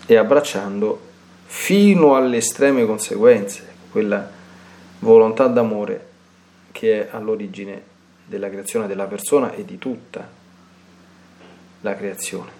e 0.07 0.15
abbracciando 0.15 1.01
fino 1.45 2.15
alle 2.15 2.37
estreme 2.37 2.85
conseguenze 2.85 3.73
quella 3.91 4.27
volontà 4.99 5.47
d'amore 5.47 6.13
che 6.75 7.07
è 7.07 7.15
all'origine 7.15 7.81
della 8.25 8.49
creazione 8.49 8.85
della 8.85 9.05
persona 9.05 9.53
e 9.53 9.63
di 9.63 9.77
tutta 9.77 10.27
la 11.79 11.95
creazione. 11.95 12.51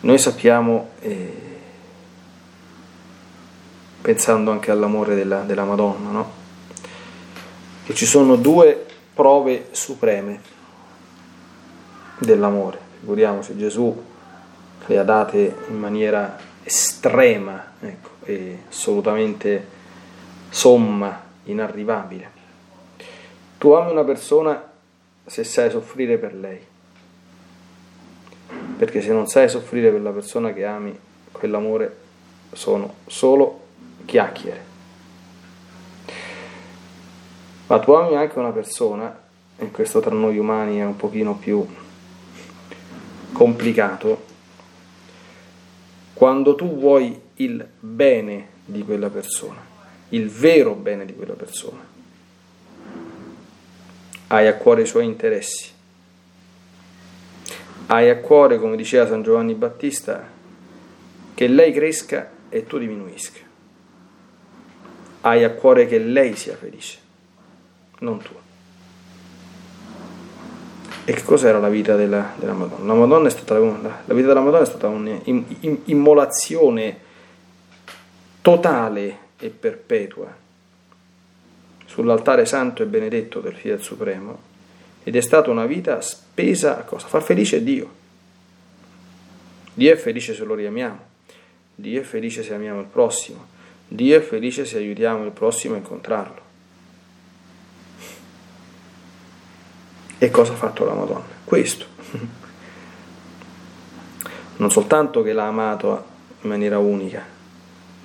Noi 0.00 0.18
sappiamo, 0.18 0.90
eh, 1.00 1.58
pensando 4.02 4.50
anche 4.50 4.70
all'amore 4.70 5.14
della, 5.14 5.40
della 5.40 5.64
Madonna, 5.64 6.10
no? 6.10 6.32
che 7.86 7.94
ci 7.94 8.04
sono 8.04 8.36
due 8.36 8.84
prove 9.14 9.68
supreme 9.70 10.40
dell'amore. 12.18 12.78
Figuriamoci, 13.00 13.56
Gesù 13.56 14.04
le 14.84 14.98
ha 14.98 15.04
date 15.04 15.56
in 15.68 15.78
maniera 15.78 16.36
estrema 16.62 17.72
ecco, 17.80 18.10
e 18.24 18.64
assolutamente 18.68 19.73
somma, 20.54 21.20
inarrivabile. 21.46 22.30
Tu 23.58 23.72
ami 23.72 23.90
una 23.90 24.04
persona 24.04 24.70
se 25.26 25.42
sai 25.42 25.68
soffrire 25.68 26.16
per 26.16 26.32
lei, 26.32 26.60
perché 28.78 29.02
se 29.02 29.10
non 29.12 29.26
sai 29.26 29.48
soffrire 29.48 29.90
per 29.90 30.00
la 30.00 30.12
persona 30.12 30.52
che 30.52 30.64
ami, 30.64 30.96
quell'amore 31.32 31.96
sono 32.52 32.94
solo 33.06 33.62
chiacchiere. 34.04 34.64
Ma 37.66 37.80
tu 37.80 37.90
ami 37.90 38.14
anche 38.14 38.38
una 38.38 38.52
persona, 38.52 39.22
e 39.56 39.70
questo 39.72 39.98
tra 39.98 40.14
noi 40.14 40.38
umani 40.38 40.78
è 40.78 40.84
un 40.84 40.94
pochino 40.94 41.34
più 41.34 41.66
complicato, 43.32 44.24
quando 46.12 46.54
tu 46.54 46.78
vuoi 46.78 47.20
il 47.34 47.66
bene 47.80 48.50
di 48.64 48.84
quella 48.84 49.10
persona, 49.10 49.72
il 50.14 50.30
vero 50.30 50.74
bene 50.74 51.04
di 51.04 51.14
quella 51.14 51.34
persona, 51.34 51.84
hai 54.28 54.46
a 54.46 54.54
cuore 54.54 54.82
i 54.82 54.86
suoi 54.86 55.04
interessi, 55.04 55.72
hai 57.86 58.08
a 58.08 58.18
cuore, 58.18 58.58
come 58.58 58.76
diceva 58.76 59.06
San 59.06 59.22
Giovanni 59.22 59.54
Battista, 59.54 60.26
che 61.34 61.46
lei 61.48 61.72
cresca 61.72 62.30
e 62.48 62.64
tu 62.64 62.78
diminuisca, 62.78 63.40
hai 65.22 65.42
a 65.42 65.50
cuore 65.50 65.86
che 65.86 65.98
lei 65.98 66.36
sia 66.36 66.56
felice 66.56 66.98
non 67.98 68.18
tua. 68.18 68.42
E 71.06 71.12
che 71.12 71.22
cos'era 71.22 71.58
la 71.58 71.68
vita 71.68 71.96
della, 71.96 72.32
della 72.36 72.54
Madonna? 72.54 72.86
La, 72.86 72.94
Madonna 72.94 73.28
stata, 73.28 73.58
la, 73.58 74.14
vita 74.14 74.28
della 74.28 74.40
Madonna 74.40 74.62
è 74.62 74.66
stata 74.66 74.88
un'immolazione 74.88 76.98
totale 78.40 79.23
e 79.38 79.48
perpetua 79.48 80.42
sull'altare 81.86 82.46
santo 82.46 82.82
e 82.82 82.86
benedetto 82.86 83.40
del 83.40 83.54
Fiat 83.54 83.80
Supremo 83.80 84.52
ed 85.04 85.16
è 85.16 85.20
stata 85.20 85.50
una 85.50 85.66
vita 85.66 86.00
spesa 86.00 86.78
a 86.78 86.82
cosa? 86.82 87.06
Far 87.06 87.22
felice 87.22 87.62
Dio. 87.62 88.02
Dio 89.74 89.92
è 89.92 89.96
felice 89.96 90.34
se 90.34 90.44
lo 90.44 90.54
riamiamo, 90.54 90.98
Dio 91.74 92.00
è 92.00 92.04
felice 92.04 92.42
se 92.42 92.54
amiamo 92.54 92.80
il 92.80 92.86
prossimo, 92.86 93.46
Dio 93.86 94.16
è 94.16 94.20
felice 94.20 94.64
se 94.64 94.78
aiutiamo 94.78 95.24
il 95.24 95.32
prossimo 95.32 95.74
a 95.74 95.78
incontrarlo. 95.78 96.42
E 100.18 100.30
cosa 100.30 100.52
ha 100.52 100.56
fatto 100.56 100.84
la 100.84 100.94
Madonna? 100.94 101.26
Questo. 101.44 101.86
Non 104.56 104.70
soltanto 104.70 105.22
che 105.22 105.32
l'ha 105.32 105.48
amato 105.48 106.04
in 106.42 106.48
maniera 106.48 106.78
unica, 106.78 107.26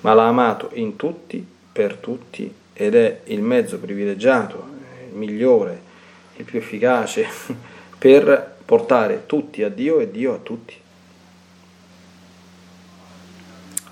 ma 0.00 0.14
l'ha 0.14 0.26
amato 0.26 0.70
in 0.74 0.96
tutti, 0.96 1.46
per 1.72 1.94
tutti, 1.96 2.52
ed 2.72 2.94
è 2.94 3.20
il 3.24 3.42
mezzo 3.42 3.78
privilegiato, 3.78 4.68
il 5.10 5.16
migliore, 5.16 5.82
il 6.36 6.44
più 6.44 6.58
efficace 6.58 7.26
per 7.98 8.56
portare 8.64 9.26
tutti 9.26 9.62
a 9.62 9.68
Dio 9.68 10.00
e 10.00 10.10
Dio 10.10 10.34
a 10.34 10.38
tutti. 10.38 10.74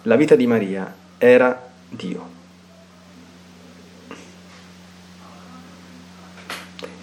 La 0.03 0.16
vita 0.16 0.35
di 0.35 0.47
Maria 0.47 0.94
era 1.18 1.71
Dio. 1.88 2.37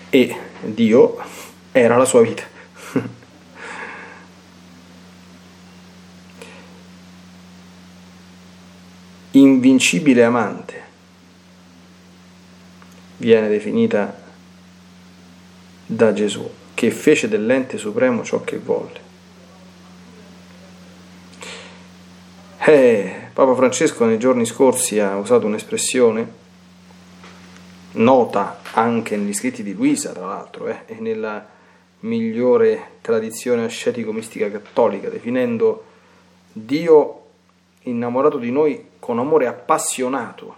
E 0.09 0.35
Dio 0.61 1.17
era 1.71 1.97
la 1.97 2.05
sua 2.05 2.21
vita. 2.21 2.54
Invincibile 9.35 10.23
amante 10.23 10.81
viene 13.17 13.49
definita 13.49 14.23
da 15.85 16.13
Gesù, 16.13 16.49
che 16.73 16.89
fece 16.89 17.27
dell'ente 17.27 17.77
supremo 17.77 18.23
ciò 18.23 18.41
che 18.45 18.57
volle. 18.57 19.03
Eh, 22.59 23.27
Papa 23.33 23.53
Francesco 23.55 24.05
nei 24.05 24.17
giorni 24.17 24.45
scorsi 24.45 24.99
ha 24.99 25.17
usato 25.17 25.45
un'espressione 25.45 26.43
nota 27.91 28.61
anche 28.71 29.17
negli 29.17 29.33
scritti 29.33 29.63
di 29.63 29.73
Luisa, 29.73 30.13
tra 30.13 30.27
l'altro, 30.27 30.67
eh, 30.67 30.83
e 30.85 30.95
nella 30.99 31.45
migliore 31.99 32.91
tradizione 33.01 33.65
ascetico-mistica 33.65 34.49
cattolica, 34.49 35.09
definendo 35.09 35.83
Dio 36.53 37.24
innamorato 37.85 38.37
di 38.37 38.51
noi 38.51 38.85
con 38.99 39.19
amore 39.19 39.47
appassionato, 39.47 40.55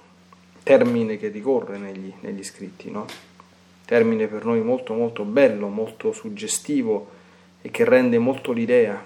termine 0.64 1.18
che 1.18 1.30
ricorre 1.30 1.78
negli, 1.78 2.14
negli 2.22 2.44
scritti, 2.44 2.92
no? 2.92 3.06
termine 3.86 4.28
per 4.28 4.44
noi 4.44 4.62
molto 4.62 4.94
molto 4.94 5.24
bello, 5.24 5.70
molto 5.70 6.12
suggestivo 6.12 7.10
e 7.62 7.72
che 7.72 7.86
rende 7.86 8.18
molto 8.18 8.52
l'idea, 8.52 9.02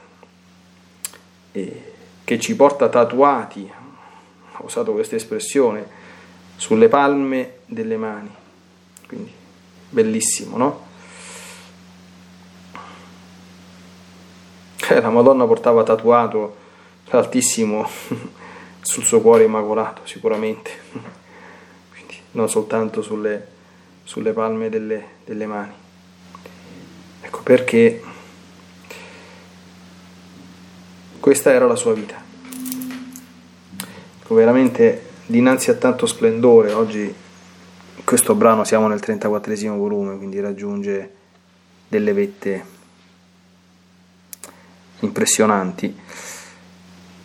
e 1.52 1.94
che 2.24 2.40
ci 2.40 2.56
porta 2.56 2.90
tatuati, 2.90 3.72
ho 4.58 4.66
usato 4.66 4.94
questa 4.94 5.16
espressione, 5.16 6.00
sulle 6.56 6.88
palme 6.88 7.58
delle 7.66 7.98
mani. 7.98 8.30
Quindi 9.08 9.32
bellissimo, 9.90 10.58
no? 10.58 10.90
Eh, 14.90 15.00
la 15.00 15.10
Madonna 15.10 15.46
portava 15.46 15.84
tatuato 15.84 16.56
l'Altissimo 17.12 17.88
sul 18.82 19.04
suo 19.04 19.22
cuore 19.22 19.44
immacolato, 19.44 20.02
sicuramente, 20.06 20.72
quindi 21.92 22.16
non 22.32 22.50
soltanto 22.50 23.02
sulle, 23.02 23.48
sulle 24.04 24.32
palme 24.32 24.70
delle, 24.70 25.06
delle 25.26 25.46
mani. 25.46 25.74
Ecco 27.22 27.42
perché 27.44 28.02
questa 31.20 31.52
era 31.52 31.68
la 31.68 31.76
sua 31.76 31.94
vita. 31.94 32.22
Ecco, 34.22 34.34
veramente 34.34 35.10
dinanzi 35.26 35.70
a 35.70 35.76
tanto 35.76 36.06
splendore, 36.06 36.74
oggi 36.74 37.14
questo 38.04 38.36
brano 38.36 38.64
siamo 38.64 38.88
nel 38.88 39.00
34 39.00 39.76
volume, 39.76 40.18
quindi 40.18 40.40
raggiunge 40.40 41.14
delle 41.88 42.14
vette 42.14 42.66
impressionanti. 45.02 45.96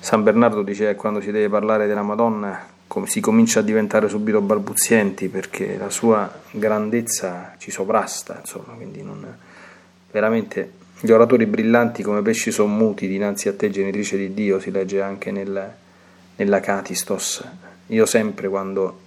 San 0.06 0.22
Bernardo 0.22 0.62
dice 0.62 0.86
che 0.86 0.94
quando 0.94 1.20
si 1.20 1.32
deve 1.32 1.48
parlare 1.48 1.88
della 1.88 2.04
Madonna 2.04 2.64
si 3.06 3.18
comincia 3.18 3.58
a 3.58 3.62
diventare 3.64 4.08
subito 4.08 4.40
balbuzienti 4.40 5.26
perché 5.26 5.76
la 5.76 5.90
sua 5.90 6.32
grandezza 6.52 7.56
ci 7.58 7.72
sovrasta, 7.72 8.36
insomma, 8.38 8.74
quindi 8.74 9.02
non, 9.02 9.26
veramente 10.12 10.70
gli 11.00 11.10
oratori 11.10 11.46
brillanti 11.46 12.04
come 12.04 12.22
pesci 12.22 12.52
sommuti 12.52 13.08
dinanzi 13.08 13.48
a 13.48 13.56
te, 13.56 13.68
genitrice 13.68 14.16
di 14.16 14.32
Dio, 14.32 14.60
si 14.60 14.70
legge 14.70 15.02
anche 15.02 15.32
nel, 15.32 15.74
nella 16.36 16.60
Catistos, 16.60 17.44
io 17.88 18.06
sempre 18.06 18.46
quando 18.46 19.00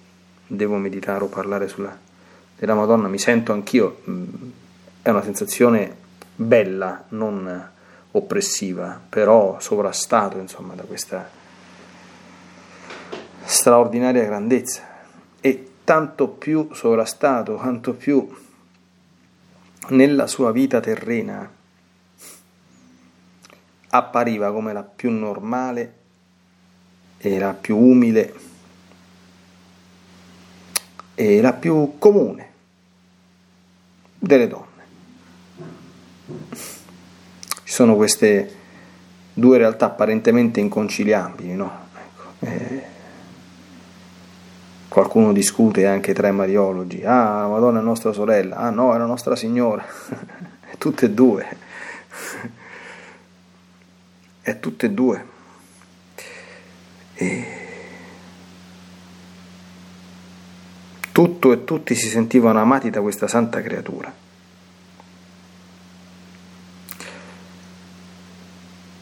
devo 0.48 0.76
meditare 0.76 1.24
o 1.24 1.28
parlare 1.28 1.70
sulla, 1.70 1.98
della 2.58 2.76
Madonna 2.76 3.08
mi 3.08 3.20
sento 3.20 3.54
anch'io, 3.54 4.02
è 5.02 5.10
una 5.10 5.24
sensazione 5.24 5.96
bella, 6.36 7.06
non 7.12 7.70
oppressiva, 8.12 9.00
però 9.08 9.60
sovrastato 9.60 10.38
insomma 10.38 10.74
da 10.74 10.84
questa 10.84 11.30
straordinaria 13.44 14.26
grandezza 14.26 14.84
e 15.40 15.72
tanto 15.84 16.28
più 16.28 16.70
sovrastato, 16.74 17.58
tanto 17.58 17.94
più 17.94 18.28
nella 19.90 20.28
sua 20.28 20.52
vita 20.52 20.80
terrena 20.80 21.58
appariva 23.92 24.52
come 24.52 24.74
la 24.74 24.84
più 24.84 25.10
normale 25.12 25.98
e 27.18 27.40
la 27.40 27.54
più 27.54 27.78
umile 27.78 28.34
e 31.16 31.42
la 31.42 31.54
più 31.54 31.96
comune 31.98 32.52
delle 34.18 34.48
donne. 34.48 34.68
Sono 37.80 37.96
queste 37.96 38.56
due 39.32 39.58
realtà 39.58 39.86
apparentemente 39.86 40.60
inconciliabili, 40.60 41.54
no? 41.54 41.88
Ecco, 41.96 42.24
eh, 42.40 42.84
qualcuno 44.90 45.32
discute 45.32 45.88
anche 45.88 46.12
tra 46.12 46.28
i 46.28 46.34
mariologi, 46.34 47.06
ah, 47.06 47.48
Madonna 47.48 47.80
è 47.80 47.82
nostra 47.82 48.12
sorella, 48.12 48.58
ah 48.58 48.70
no, 48.70 48.94
è 48.94 48.98
la 48.98 49.06
nostra 49.06 49.38
signora, 49.38 49.86
tutte 50.78 51.06
e 51.06 51.10
due, 51.12 51.48
è 54.42 54.60
tutte 54.60 54.86
e 54.88 54.90
due. 54.90 55.26
E 57.14 57.46
tutto 61.14 61.54
e 61.54 61.64
tutti 61.64 61.96
si 61.96 62.10
sentivano 62.10 62.60
amati 62.60 62.90
da 62.90 63.00
questa 63.00 63.30
santa 63.30 63.62
creatura. 63.62 64.28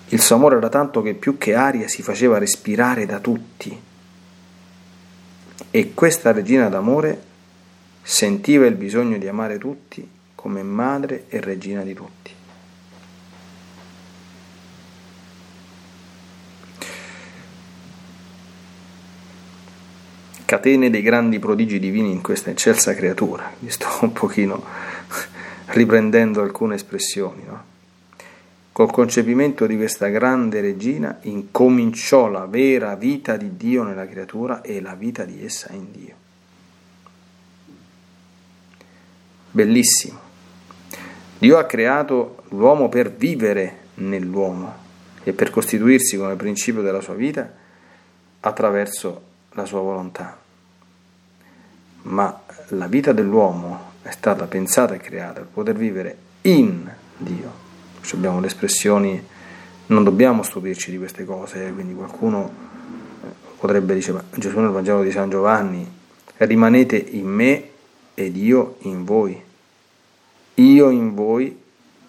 Il 0.10 0.22
suo 0.22 0.36
amore 0.36 0.58
era 0.58 0.70
tanto 0.70 1.02
che 1.02 1.14
più 1.14 1.38
che 1.38 1.54
aria 1.54 1.88
si 1.88 2.02
faceva 2.02 2.38
respirare 2.38 3.06
da 3.06 3.20
tutti. 3.20 3.82
E 5.70 5.94
questa 5.94 6.32
regina 6.32 6.70
d'amore 6.70 7.22
sentiva 8.02 8.66
il 8.66 8.76
bisogno 8.76 9.18
di 9.18 9.28
amare 9.28 9.58
tutti 9.58 10.08
come 10.34 10.64
madre 10.64 11.26
e 11.28 11.42
regina 11.42 11.84
di 11.84 11.94
tutti. 11.94 12.36
catene 20.48 20.90
dei 20.90 21.02
grandi 21.02 21.40
prodigi 21.40 21.78
divini 21.78 22.10
in 22.10 22.22
questa 22.22 22.52
eccelsa 22.52 22.96
creatura. 22.96 23.52
Mi 23.60 23.70
sto 23.70 23.88
un 24.00 24.14
pochino 24.14 24.64
riprendendo 25.66 26.42
alcune 26.42 26.76
espressioni. 26.76 27.44
No? 27.46 27.77
Col 28.78 28.92
concepimento 28.92 29.66
di 29.66 29.76
questa 29.76 30.10
grande 30.10 30.62
regina 30.62 31.18
incominciò 31.22 32.28
la 32.28 32.46
vera 32.46 32.96
vita 32.96 33.36
di 33.36 33.58
Dio 33.58 33.82
nella 33.82 34.08
creatura 34.08 34.62
e 34.62 34.80
la 34.82 34.94
vita 34.94 35.26
di 35.26 35.44
essa 35.44 35.74
in 35.74 35.92
Dio. 35.92 36.14
Bellissimo. 39.50 40.20
Dio 41.40 41.58
ha 41.58 41.64
creato 41.64 42.44
l'uomo 42.50 42.88
per 42.88 43.12
vivere 43.12 43.78
nell'uomo 43.96 44.76
e 45.24 45.34
per 45.34 45.50
costituirsi 45.50 46.16
come 46.16 46.36
principio 46.36 46.84
della 46.84 47.02
sua 47.02 47.16
vita 47.16 47.52
attraverso 48.42 49.22
la 49.54 49.66
sua 49.66 49.80
volontà. 49.82 50.38
Ma 52.04 52.42
la 52.68 52.86
vita 52.86 53.12
dell'uomo 53.12 53.94
è 54.04 54.12
stata 54.12 54.46
pensata 54.46 54.94
e 54.94 55.00
creata 55.00 55.40
per 55.40 55.48
poter 55.52 55.76
vivere 55.76 56.18
in 56.42 56.88
Dio. 57.18 57.66
Ci 58.02 58.16
abbiamo 58.16 58.40
le 58.40 58.48
espressioni, 58.48 59.22
non 59.88 60.04
dobbiamo 60.04 60.44
stupirci 60.44 60.92
di 60.92 60.98
queste 60.98 61.26
cose, 61.26 61.68
eh, 61.68 61.74
quindi 61.74 61.94
qualcuno 61.94 62.52
eh, 63.24 63.28
potrebbe 63.58 63.94
dire, 63.94 64.24
Gesù 64.36 64.60
nel 64.60 64.70
Vangelo 64.70 65.04
di 65.04 65.12
San 65.12 65.30
Giovanni, 65.30 65.90
rimanete 66.38 66.98
in 66.98 67.28
me 67.28 67.70
ed 68.14 68.36
io 68.36 68.78
in 68.82 69.04
voi, 69.04 69.42
io 70.56 70.90
in 70.90 71.14
voi 71.14 71.58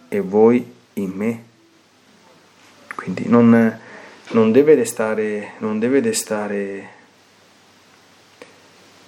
e 0.09 0.21
voi 0.21 0.73
in 0.95 1.11
me. 1.11 1.45
Quindi 2.95 3.29
non, 3.29 3.79
non 4.31 4.53
deve 4.53 4.75
destare, 4.75 5.53
non 5.59 5.79
deve 5.79 6.01
destare 6.01 6.89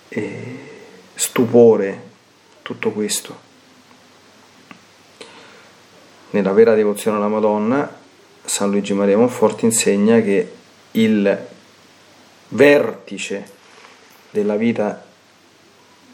e 0.09 0.59
stupore 1.15 2.03
tutto 2.63 2.91
questo. 2.91 3.49
Nella 6.33 6.53
vera 6.53 6.75
devozione 6.75 7.17
alla 7.17 7.27
Madonna, 7.27 7.93
San 8.45 8.71
Luigi 8.71 8.95
Maria 8.95 9.17
Monforti 9.17 9.65
insegna 9.65 10.21
che 10.21 10.53
il 10.93 11.47
vertice 12.51 13.51
della 14.31 14.55
vita 14.55 15.05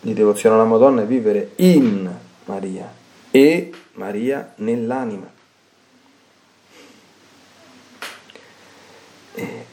di 0.00 0.14
devozione 0.14 0.54
alla 0.54 0.64
Madonna 0.64 1.02
è 1.02 1.06
vivere 1.06 1.50
in 1.56 2.10
Maria 2.46 2.90
e 3.30 3.70
Maria 3.92 4.54
nell'anima. 4.56 5.30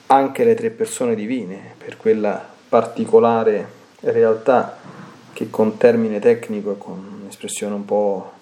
Anche 0.07 0.43
le 0.43 0.55
tre 0.55 0.71
persone 0.71 1.15
divine, 1.15 1.75
per 1.77 1.95
quella 1.95 2.53
particolare 2.67 3.65
realtà 4.01 4.77
che 5.31 5.49
con 5.49 5.77
termine 5.77 6.19
tecnico 6.19 6.73
e 6.73 6.77
con 6.77 7.21
un'espressione 7.21 7.73
un 7.73 7.85
po', 7.85 8.41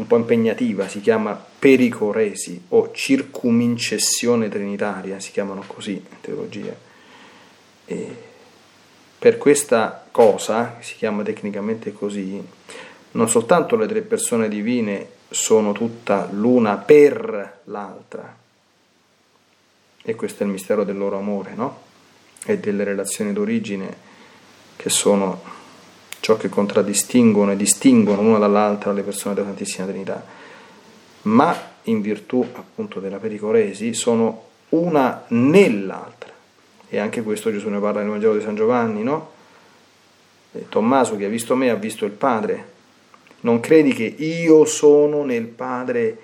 un 0.00 0.06
po' 0.06 0.16
impegnativa 0.16 0.88
si 0.88 1.00
chiama 1.00 1.38
pericoresi 1.58 2.64
o 2.68 2.90
circumincessione 2.90 4.48
trinitaria, 4.48 5.20
si 5.20 5.30
chiamano 5.30 5.62
così 5.66 5.92
in 5.92 6.20
teologia. 6.22 6.74
E 7.84 8.16
per 9.18 9.36
questa 9.36 10.06
cosa, 10.10 10.78
si 10.80 10.96
chiama 10.96 11.22
tecnicamente 11.22 11.92
così, 11.92 12.42
non 13.12 13.28
soltanto 13.28 13.76
le 13.76 13.86
tre 13.86 14.00
persone 14.00 14.48
divine 14.48 15.18
sono 15.28 15.72
tutta 15.72 16.28
l'una 16.32 16.76
per 16.76 17.60
l'altra, 17.64 18.38
e 20.02 20.14
questo 20.14 20.42
è 20.42 20.46
il 20.46 20.52
mistero 20.52 20.82
del 20.82 20.96
loro 20.96 21.18
amore, 21.18 21.52
no? 21.54 21.82
E 22.46 22.58
delle 22.58 22.84
relazioni 22.84 23.34
d'origine 23.34 24.08
che 24.76 24.88
sono 24.88 25.58
ciò 26.20 26.36
che 26.36 26.48
contraddistinguono 26.48 27.52
e 27.52 27.56
distinguono 27.56 28.22
l'una 28.22 28.38
dall'altra 28.38 28.92
le 28.92 29.02
persone 29.02 29.34
della 29.34 29.48
Santissima 29.48 29.86
Trinità, 29.86 30.24
ma 31.22 31.68
in 31.84 32.00
virtù 32.00 32.46
appunto 32.52 33.00
della 33.00 33.18
pericoresi 33.18 33.94
sono 33.94 34.48
una 34.70 35.24
nell'altra. 35.28 36.30
E 36.88 36.98
anche 36.98 37.22
questo 37.22 37.50
Gesù 37.50 37.68
ne 37.68 37.78
parla 37.78 38.00
nel 38.00 38.10
Vangelo 38.10 38.34
di 38.34 38.42
San 38.42 38.54
Giovanni, 38.54 39.02
no? 39.02 39.30
E 40.52 40.68
Tommaso 40.68 41.16
che 41.16 41.24
ha 41.24 41.28
visto 41.28 41.54
me 41.54 41.70
ha 41.70 41.76
visto 41.76 42.04
il 42.04 42.12
Padre. 42.12 42.78
Non 43.40 43.60
credi 43.60 43.92
che 43.92 44.04
io 44.04 44.64
sono 44.64 45.24
nel 45.24 45.44
Padre 45.44 46.18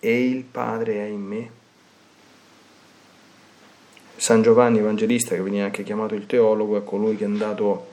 e 0.00 0.24
il 0.26 0.42
Padre 0.42 0.94
è 0.94 1.04
in 1.04 1.20
me? 1.20 1.50
San 4.16 4.42
Giovanni 4.42 4.78
Evangelista, 4.78 5.34
che 5.34 5.42
veniva 5.42 5.64
anche 5.64 5.82
chiamato 5.82 6.14
il 6.14 6.26
teologo, 6.26 6.76
è 6.76 6.84
colui 6.84 7.16
che 7.16 7.24
è 7.24 7.26
andato 7.26 7.90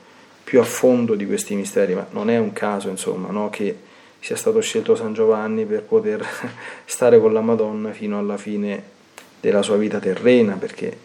più 0.50 0.58
a 0.58 0.64
fondo 0.64 1.14
di 1.14 1.26
questi 1.26 1.54
misteri, 1.54 1.94
ma 1.94 2.04
non 2.10 2.28
è 2.28 2.36
un 2.36 2.52
caso, 2.52 2.88
insomma, 2.88 3.30
no, 3.30 3.50
che 3.50 3.72
sia 4.18 4.34
stato 4.34 4.58
scelto 4.58 4.96
San 4.96 5.14
Giovanni 5.14 5.64
per 5.64 5.84
poter 5.84 6.26
stare 6.84 7.20
con 7.20 7.32
la 7.32 7.40
Madonna 7.40 7.92
fino 7.92 8.18
alla 8.18 8.36
fine 8.36 8.82
della 9.38 9.62
sua 9.62 9.76
vita 9.76 10.00
terrena, 10.00 10.54
perché 10.54 10.98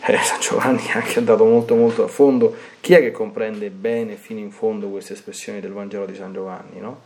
eh, 0.00 0.18
San 0.22 0.40
Giovanni 0.40 0.86
è 0.88 0.96
anche 0.96 1.18
andato 1.18 1.44
molto 1.44 1.74
molto 1.74 2.04
a 2.04 2.08
fondo. 2.08 2.56
Chi 2.80 2.94
è 2.94 3.00
che 3.00 3.10
comprende 3.10 3.68
bene 3.68 4.16
fino 4.16 4.40
in 4.40 4.52
fondo 4.52 4.88
queste 4.88 5.12
espressioni 5.12 5.60
del 5.60 5.72
Vangelo 5.72 6.06
di 6.06 6.14
San 6.14 6.32
Giovanni? 6.32 6.80
No? 6.80 6.98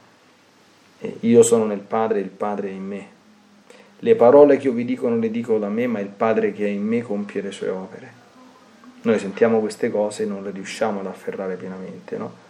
Eh, 1.01 1.17
io 1.23 1.43
sono 1.43 1.65
nel 1.65 1.81
Padre, 1.81 2.21
il 2.21 2.29
Padre 2.29 2.69
è 2.69 2.73
in 2.73 2.87
me. 2.87 3.09
Le 3.99 4.15
parole 4.15 4.57
che 4.57 4.69
io 4.69 4.73
vi 4.73 4.85
dico 4.85 5.09
non 5.09 5.19
le 5.19 5.33
dico 5.33 5.59
da 5.59 5.69
me, 5.69 5.89
ma 5.89 5.99
il 5.99 6.07
Padre 6.07 6.53
che 6.53 6.65
è 6.65 6.69
in 6.69 6.87
me 6.87 7.03
compie 7.03 7.43
le 7.43 7.51
sue 7.51 7.71
opere. 7.71 8.20
Noi 9.03 9.19
sentiamo 9.19 9.61
queste 9.61 9.91
cose 9.91 10.25
e 10.25 10.27
non 10.27 10.43
le 10.43 10.51
riusciamo 10.51 11.01
ad 11.01 11.07
afferrare 11.07 11.57
pienamente, 11.57 12.17
no? 12.17 12.49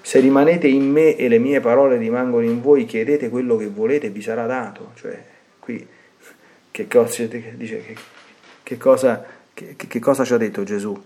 Se 0.00 0.18
rimanete 0.18 0.66
in 0.66 0.90
me 0.90 1.16
e 1.16 1.28
le 1.28 1.38
mie 1.38 1.60
parole 1.60 1.96
rimangono 1.96 2.44
in 2.44 2.60
voi, 2.60 2.84
chiedete 2.84 3.28
quello 3.28 3.56
che 3.56 3.68
volete 3.68 4.06
e 4.06 4.10
vi 4.10 4.20
sarà 4.20 4.46
dato. 4.46 4.90
Cioè, 4.94 5.24
qui 5.60 5.86
che 6.72 6.88
cosa, 6.88 7.24
dice, 7.24 7.82
che, 7.82 7.96
che, 8.62 8.76
cosa, 8.78 9.24
che, 9.54 9.76
che 9.76 9.98
cosa 10.00 10.24
ci 10.24 10.32
ha 10.32 10.38
detto 10.38 10.64
Gesù? 10.64 11.00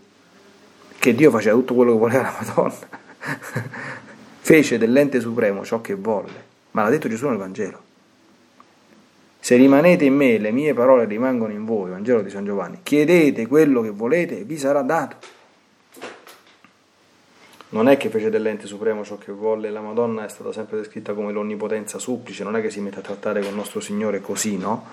Che 0.99 1.15
Dio 1.15 1.31
faceva 1.31 1.57
tutto 1.57 1.75
quello 1.75 1.93
che 1.93 1.99
voleva 1.99 2.23
la 2.23 2.37
Madonna. 2.41 2.89
Fece 4.41 4.79
dell'ente 4.79 5.21
supremo 5.21 5.65
ciò 5.65 5.81
che 5.81 5.95
volle, 5.95 6.45
ma 6.71 6.83
l'ha 6.83 6.91
detto 6.91 7.09
Gesù 7.09 7.29
nel 7.29 7.37
Vangelo. 7.37 7.86
Se 9.47 9.55
rimanete 9.55 10.05
in 10.05 10.17
me, 10.17 10.39
le 10.39 10.51
mie 10.51 10.75
parole 10.75 11.05
rimangono 11.05 11.53
in 11.53 11.65
voi, 11.65 11.91
Vangelo 11.91 12.21
di 12.21 12.31
San 12.31 12.45
Giovanni, 12.45 12.81
chiedete 12.83 13.47
quello 13.47 13.81
che 13.81 13.91
volete 13.91 14.41
e 14.41 14.43
vi 14.43 14.59
sarà 14.59 14.83
dato. 14.83 15.19
non 17.69 17.89
è 17.89 17.97
che 17.97 18.09
fece 18.09 18.29
dell'ente 18.29 18.67
supremo 18.67 19.05
ciò 19.05 19.19
che 19.19 19.31
volle, 19.31 19.71
la 19.71 19.81
Madonna 19.81 20.25
è 20.25 20.29
stata 20.29 20.51
sempre 20.51 20.79
descritta 20.79 21.15
come 21.15 21.31
l'onnipotenza 21.31 22.01
supplice, 22.01 22.43
non 22.43 22.57
è 22.57 22.61
che 22.61 22.71
si 22.71 22.81
mette 22.81 22.99
a 22.99 23.03
trattare 23.03 23.39
con 23.39 23.51
il 23.51 23.55
nostro 23.55 23.79
Signore 23.79 24.21
così, 24.21 24.57
no? 24.57 24.85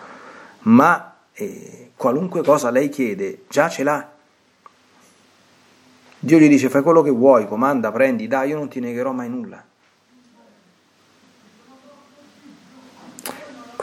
Ma 0.60 1.16
eh, 1.34 1.89
qualunque 1.96 2.44
cosa 2.44 2.70
lei 2.70 2.89
chiede, 2.89 3.46
già 3.50 3.70
ce 3.70 3.82
l'ha. 3.82 4.08
Dio 6.20 6.38
gli 6.38 6.48
dice 6.48 6.70
fai 6.70 6.84
quello 6.84 7.02
che 7.02 7.10
vuoi, 7.10 7.48
comanda, 7.48 7.92
prendi, 7.92 8.28
dai, 8.28 8.50
io 8.50 8.58
non 8.58 8.70
ti 8.70 8.80
negherò 8.80 9.13
mai 9.13 9.30
nulla. 9.30 9.66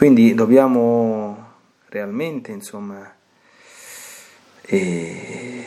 Quindi 0.01 0.33
dobbiamo 0.33 1.57
realmente, 1.89 2.51
insomma, 2.51 3.13
eh, 4.61 5.65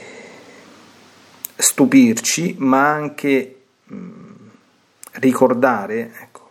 stupirci, 1.55 2.57
ma 2.59 2.91
anche 2.91 3.61
mh, 3.85 3.95
mm, 3.95 4.49
ricordare, 5.13 6.11
ecco, 6.21 6.51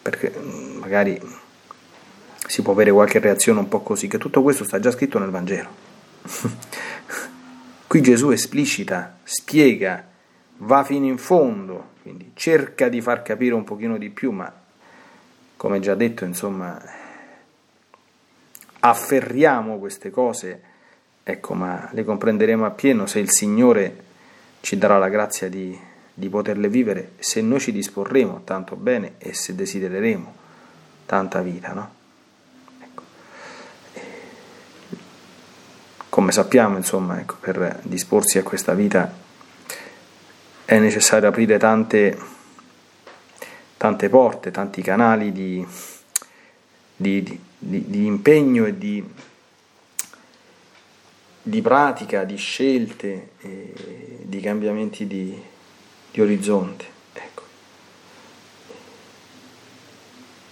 perché 0.00 0.30
mh, 0.30 0.40
mm, 0.40 0.76
magari 0.78 1.20
si 2.46 2.62
può 2.62 2.72
avere 2.72 2.92
qualche 2.92 3.18
reazione 3.18 3.58
un 3.58 3.68
po' 3.68 3.82
così, 3.82 4.08
che 4.08 4.16
tutto 4.16 4.40
questo 4.40 4.64
sta 4.64 4.80
già 4.80 4.90
scritto 4.90 5.18
nel 5.18 5.28
Vangelo. 5.28 5.68
Qui 7.86 8.00
Gesù 8.00 8.30
esplicita, 8.30 9.18
spiega, 9.22 10.02
va 10.60 10.82
fino 10.82 11.04
in 11.04 11.18
fondo, 11.18 11.90
quindi 12.00 12.30
cerca 12.32 12.88
di 12.88 13.02
far 13.02 13.20
capire 13.20 13.52
un 13.52 13.64
pochino 13.64 13.98
di 13.98 14.08
più, 14.08 14.30
ma 14.30 14.62
come 15.64 15.80
già 15.80 15.94
detto, 15.94 16.26
insomma, 16.26 16.78
afferriamo 18.80 19.78
queste 19.78 20.10
cose, 20.10 20.60
ecco, 21.22 21.54
ma 21.54 21.88
le 21.92 22.04
comprenderemo 22.04 22.66
appieno 22.66 23.06
se 23.06 23.18
il 23.18 23.30
Signore 23.30 23.96
ci 24.60 24.76
darà 24.76 24.98
la 24.98 25.08
grazia 25.08 25.48
di, 25.48 25.74
di 26.12 26.28
poterle 26.28 26.68
vivere, 26.68 27.12
se 27.18 27.40
noi 27.40 27.60
ci 27.60 27.72
disporremo 27.72 28.42
tanto 28.44 28.76
bene 28.76 29.14
e 29.16 29.32
se 29.32 29.54
desidereremo 29.54 30.34
tanta 31.06 31.40
vita, 31.40 31.72
no? 31.72 31.94
Ecco. 32.82 33.02
Come 36.10 36.30
sappiamo, 36.30 36.76
insomma, 36.76 37.20
ecco, 37.20 37.36
per 37.40 37.80
disporsi 37.84 38.36
a 38.36 38.42
questa 38.42 38.74
vita 38.74 39.10
è 40.66 40.78
necessario 40.78 41.26
aprire 41.26 41.56
tante 41.56 42.33
tante 43.84 44.08
porte, 44.08 44.50
tanti 44.50 44.80
canali 44.80 45.30
di, 45.30 45.62
di, 46.96 47.22
di, 47.58 47.84
di 47.86 48.06
impegno 48.06 48.64
e 48.64 48.78
di, 48.78 49.04
pratica, 51.60 52.24
di 52.24 52.36
scelte, 52.36 53.32
di 54.22 54.40
cambiamenti 54.40 55.06
di, 55.06 55.38
orizzonte. 56.16 56.84
Ecco. 57.12 57.42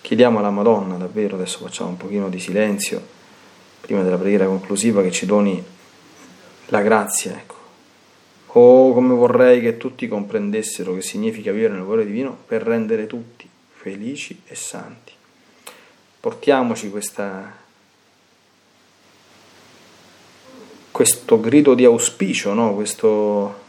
Chiediamo 0.03 0.38
alla 0.38 0.51
Madonna 0.51 0.97
davvero, 0.97 1.37
adesso 1.37 1.61
facciamo 1.61 1.88
un 1.88 1.97
pochino 1.97 2.29
di 2.29 2.38
silenzio 2.38 3.01
prima 3.81 4.03
della 4.03 4.18
preghiera 4.18 4.45
conclusiva, 4.45 5.01
che 5.01 5.11
ci 5.11 5.25
doni 5.25 5.64
la 6.66 6.83
grazia, 6.83 7.33
ecco, 7.33 7.57
Oh, 8.54 8.92
come 8.92 9.14
vorrei 9.14 9.60
che 9.60 9.78
tutti 9.78 10.06
comprendessero 10.08 10.94
che 10.94 11.00
significa 11.00 11.52
vivere 11.52 11.72
nel 11.72 11.84
cuore 11.84 12.04
divino 12.04 12.36
per 12.46 12.62
rendere 12.62 13.06
tutti 13.06 13.48
felici 13.72 14.42
e 14.46 14.54
santi. 14.54 15.12
Portiamoci 16.20 16.90
questa, 16.90 17.50
questo 20.90 21.40
grido 21.40 21.74
di 21.74 21.84
auspicio, 21.84 22.52
no? 22.52 22.74
questo 22.74 23.60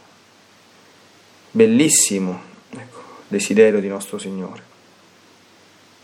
bellissimo 1.50 2.40
ecco, 2.70 3.00
desiderio 3.28 3.80
di 3.80 3.88
nostro 3.88 4.18
Signore. 4.18 4.72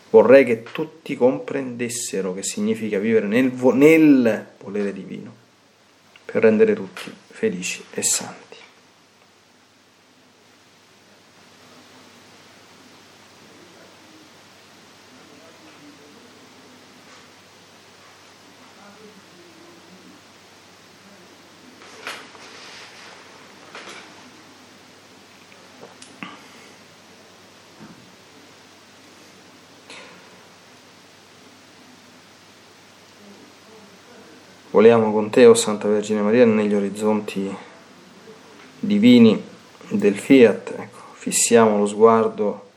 Vorrei 0.09 0.45
che 0.45 0.63
tutti 0.63 1.17
comprendessero 1.17 2.33
che 2.33 2.43
significa 2.43 2.99
vivere 2.99 3.27
nel, 3.27 3.53
nel 3.75 4.47
volere 4.59 4.93
divino 4.93 5.33
per 6.25 6.43
rendere 6.43 6.75
tutti 6.75 7.13
felici 7.29 7.85
e 7.93 8.03
santi. 8.03 8.50
Voliamo 34.81 35.13
con 35.13 35.29
te, 35.29 35.45
o 35.45 35.51
oh 35.51 35.55
Santa 35.55 35.89
Vergine 35.89 36.23
Maria, 36.23 36.47
negli 36.47 36.73
orizzonti 36.73 37.55
divini 38.79 39.39
del 39.91 40.17
Fiat, 40.17 40.73
ecco, 40.75 40.99
fissiamo 41.13 41.77
lo 41.77 41.87
sguardo 41.87 42.69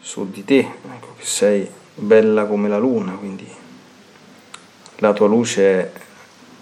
su 0.00 0.30
di 0.30 0.46
te, 0.46 0.60
ecco, 0.60 1.14
che 1.18 1.26
sei 1.26 1.68
bella 1.94 2.46
come 2.46 2.70
la 2.70 2.78
luna, 2.78 3.16
quindi 3.16 3.46
la 4.96 5.12
tua 5.12 5.26
luce 5.26 5.62
è 5.62 5.92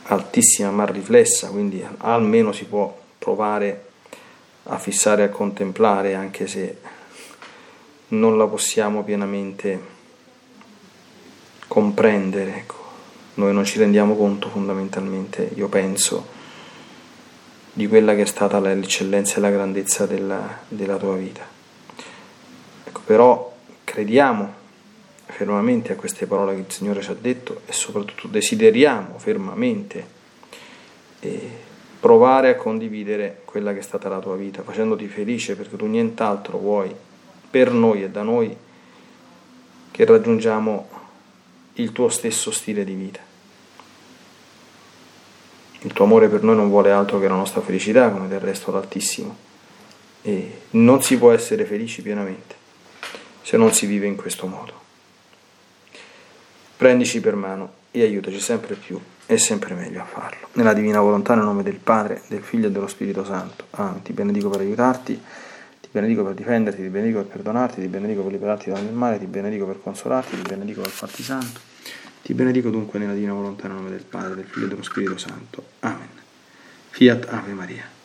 altissima 0.06 0.72
ma 0.72 0.84
riflessa, 0.84 1.46
quindi 1.50 1.86
almeno 1.98 2.50
si 2.50 2.64
può 2.64 2.98
provare 3.16 3.90
a 4.64 4.76
fissare 4.76 5.22
a 5.22 5.28
contemplare, 5.28 6.16
anche 6.16 6.48
se 6.48 6.78
non 8.08 8.36
la 8.36 8.46
possiamo 8.48 9.04
pienamente 9.04 9.80
comprendere. 11.68 12.56
Ecco 12.56 12.85
noi 13.36 13.52
non 13.52 13.64
ci 13.64 13.78
rendiamo 13.78 14.16
conto 14.16 14.48
fondamentalmente, 14.48 15.50
io 15.54 15.68
penso, 15.68 16.26
di 17.72 17.86
quella 17.86 18.14
che 18.14 18.22
è 18.22 18.26
stata 18.26 18.58
l'eccellenza 18.58 19.36
e 19.36 19.40
la 19.40 19.50
grandezza 19.50 20.06
della, 20.06 20.60
della 20.68 20.96
tua 20.96 21.16
vita. 21.16 21.46
Ecco, 22.84 23.00
però 23.04 23.54
crediamo 23.84 24.64
fermamente 25.26 25.92
a 25.92 25.96
queste 25.96 26.26
parole 26.26 26.54
che 26.54 26.60
il 26.60 26.72
Signore 26.72 27.02
ci 27.02 27.10
ha 27.10 27.16
detto 27.20 27.60
e 27.66 27.72
soprattutto 27.72 28.28
desideriamo 28.28 29.18
fermamente 29.18 30.06
eh, 31.20 31.50
provare 32.00 32.50
a 32.50 32.54
condividere 32.54 33.42
quella 33.44 33.74
che 33.74 33.80
è 33.80 33.82
stata 33.82 34.08
la 34.08 34.20
tua 34.20 34.36
vita, 34.36 34.62
facendoti 34.62 35.06
felice 35.08 35.56
perché 35.56 35.76
tu 35.76 35.86
nient'altro 35.86 36.56
vuoi 36.56 36.94
per 37.50 37.72
noi 37.72 38.04
e 38.04 38.10
da 38.10 38.22
noi 38.22 38.56
che 39.90 40.04
raggiungiamo 40.04 40.88
il 41.74 41.92
tuo 41.92 42.08
stesso 42.08 42.50
stile 42.50 42.84
di 42.84 42.94
vita. 42.94 43.25
Il 45.86 45.92
tuo 45.92 46.04
amore 46.04 46.28
per 46.28 46.42
noi 46.42 46.56
non 46.56 46.68
vuole 46.68 46.90
altro 46.90 47.20
che 47.20 47.28
la 47.28 47.36
nostra 47.36 47.60
felicità, 47.60 48.10
come 48.10 48.26
del 48.26 48.40
resto 48.40 48.72
l'Altissimo. 48.72 49.36
E 50.22 50.62
non 50.70 51.00
si 51.00 51.16
può 51.16 51.30
essere 51.30 51.64
felici 51.64 52.02
pienamente 52.02 52.54
se 53.40 53.56
non 53.56 53.72
si 53.72 53.86
vive 53.86 54.08
in 54.08 54.16
questo 54.16 54.48
modo. 54.48 54.72
Prendici 56.76 57.20
per 57.20 57.36
mano 57.36 57.74
e 57.92 58.02
aiutaci 58.02 58.40
sempre 58.40 58.74
più 58.74 59.00
e 59.26 59.38
sempre 59.38 59.74
meglio 59.74 60.00
a 60.00 60.04
farlo. 60.04 60.48
Nella 60.54 60.72
divina 60.72 61.00
volontà, 61.00 61.36
nel 61.36 61.44
nome 61.44 61.62
del 61.62 61.76
Padre, 61.76 62.22
del 62.26 62.42
Figlio 62.42 62.66
e 62.66 62.70
dello 62.72 62.88
Spirito 62.88 63.24
Santo. 63.24 63.66
Amen. 63.70 64.02
Ti 64.02 64.12
benedico 64.12 64.48
per 64.48 64.62
aiutarti, 64.62 65.14
ti 65.80 65.88
benedico 65.92 66.24
per 66.24 66.34
difenderti, 66.34 66.82
ti 66.82 66.88
benedico 66.88 67.20
per 67.20 67.28
perdonarti, 67.28 67.80
ti 67.80 67.86
benedico 67.86 68.22
per 68.22 68.32
liberarti 68.32 68.70
da 68.70 68.76
ogni 68.80 68.90
male, 68.90 69.20
ti 69.20 69.26
benedico 69.26 69.66
per 69.66 69.80
consolarti, 69.80 70.34
ti 70.34 70.48
benedico 70.48 70.80
per 70.80 70.90
farti 70.90 71.22
santo. 71.22 71.74
Ti 72.26 72.34
benedico 72.34 72.70
dunque 72.70 72.98
nella 72.98 73.14
divina 73.14 73.34
volontà 73.34 73.68
nel 73.68 73.76
nome 73.76 73.90
del 73.90 74.02
Padre, 74.02 74.34
del 74.34 74.46
Figlio 74.46 74.66
e 74.66 74.68
dello 74.70 74.82
Spirito 74.82 75.16
Santo. 75.16 75.64
Amen. 75.78 76.08
Fiat 76.90 77.28
Ave 77.30 77.52
Maria. 77.52 77.88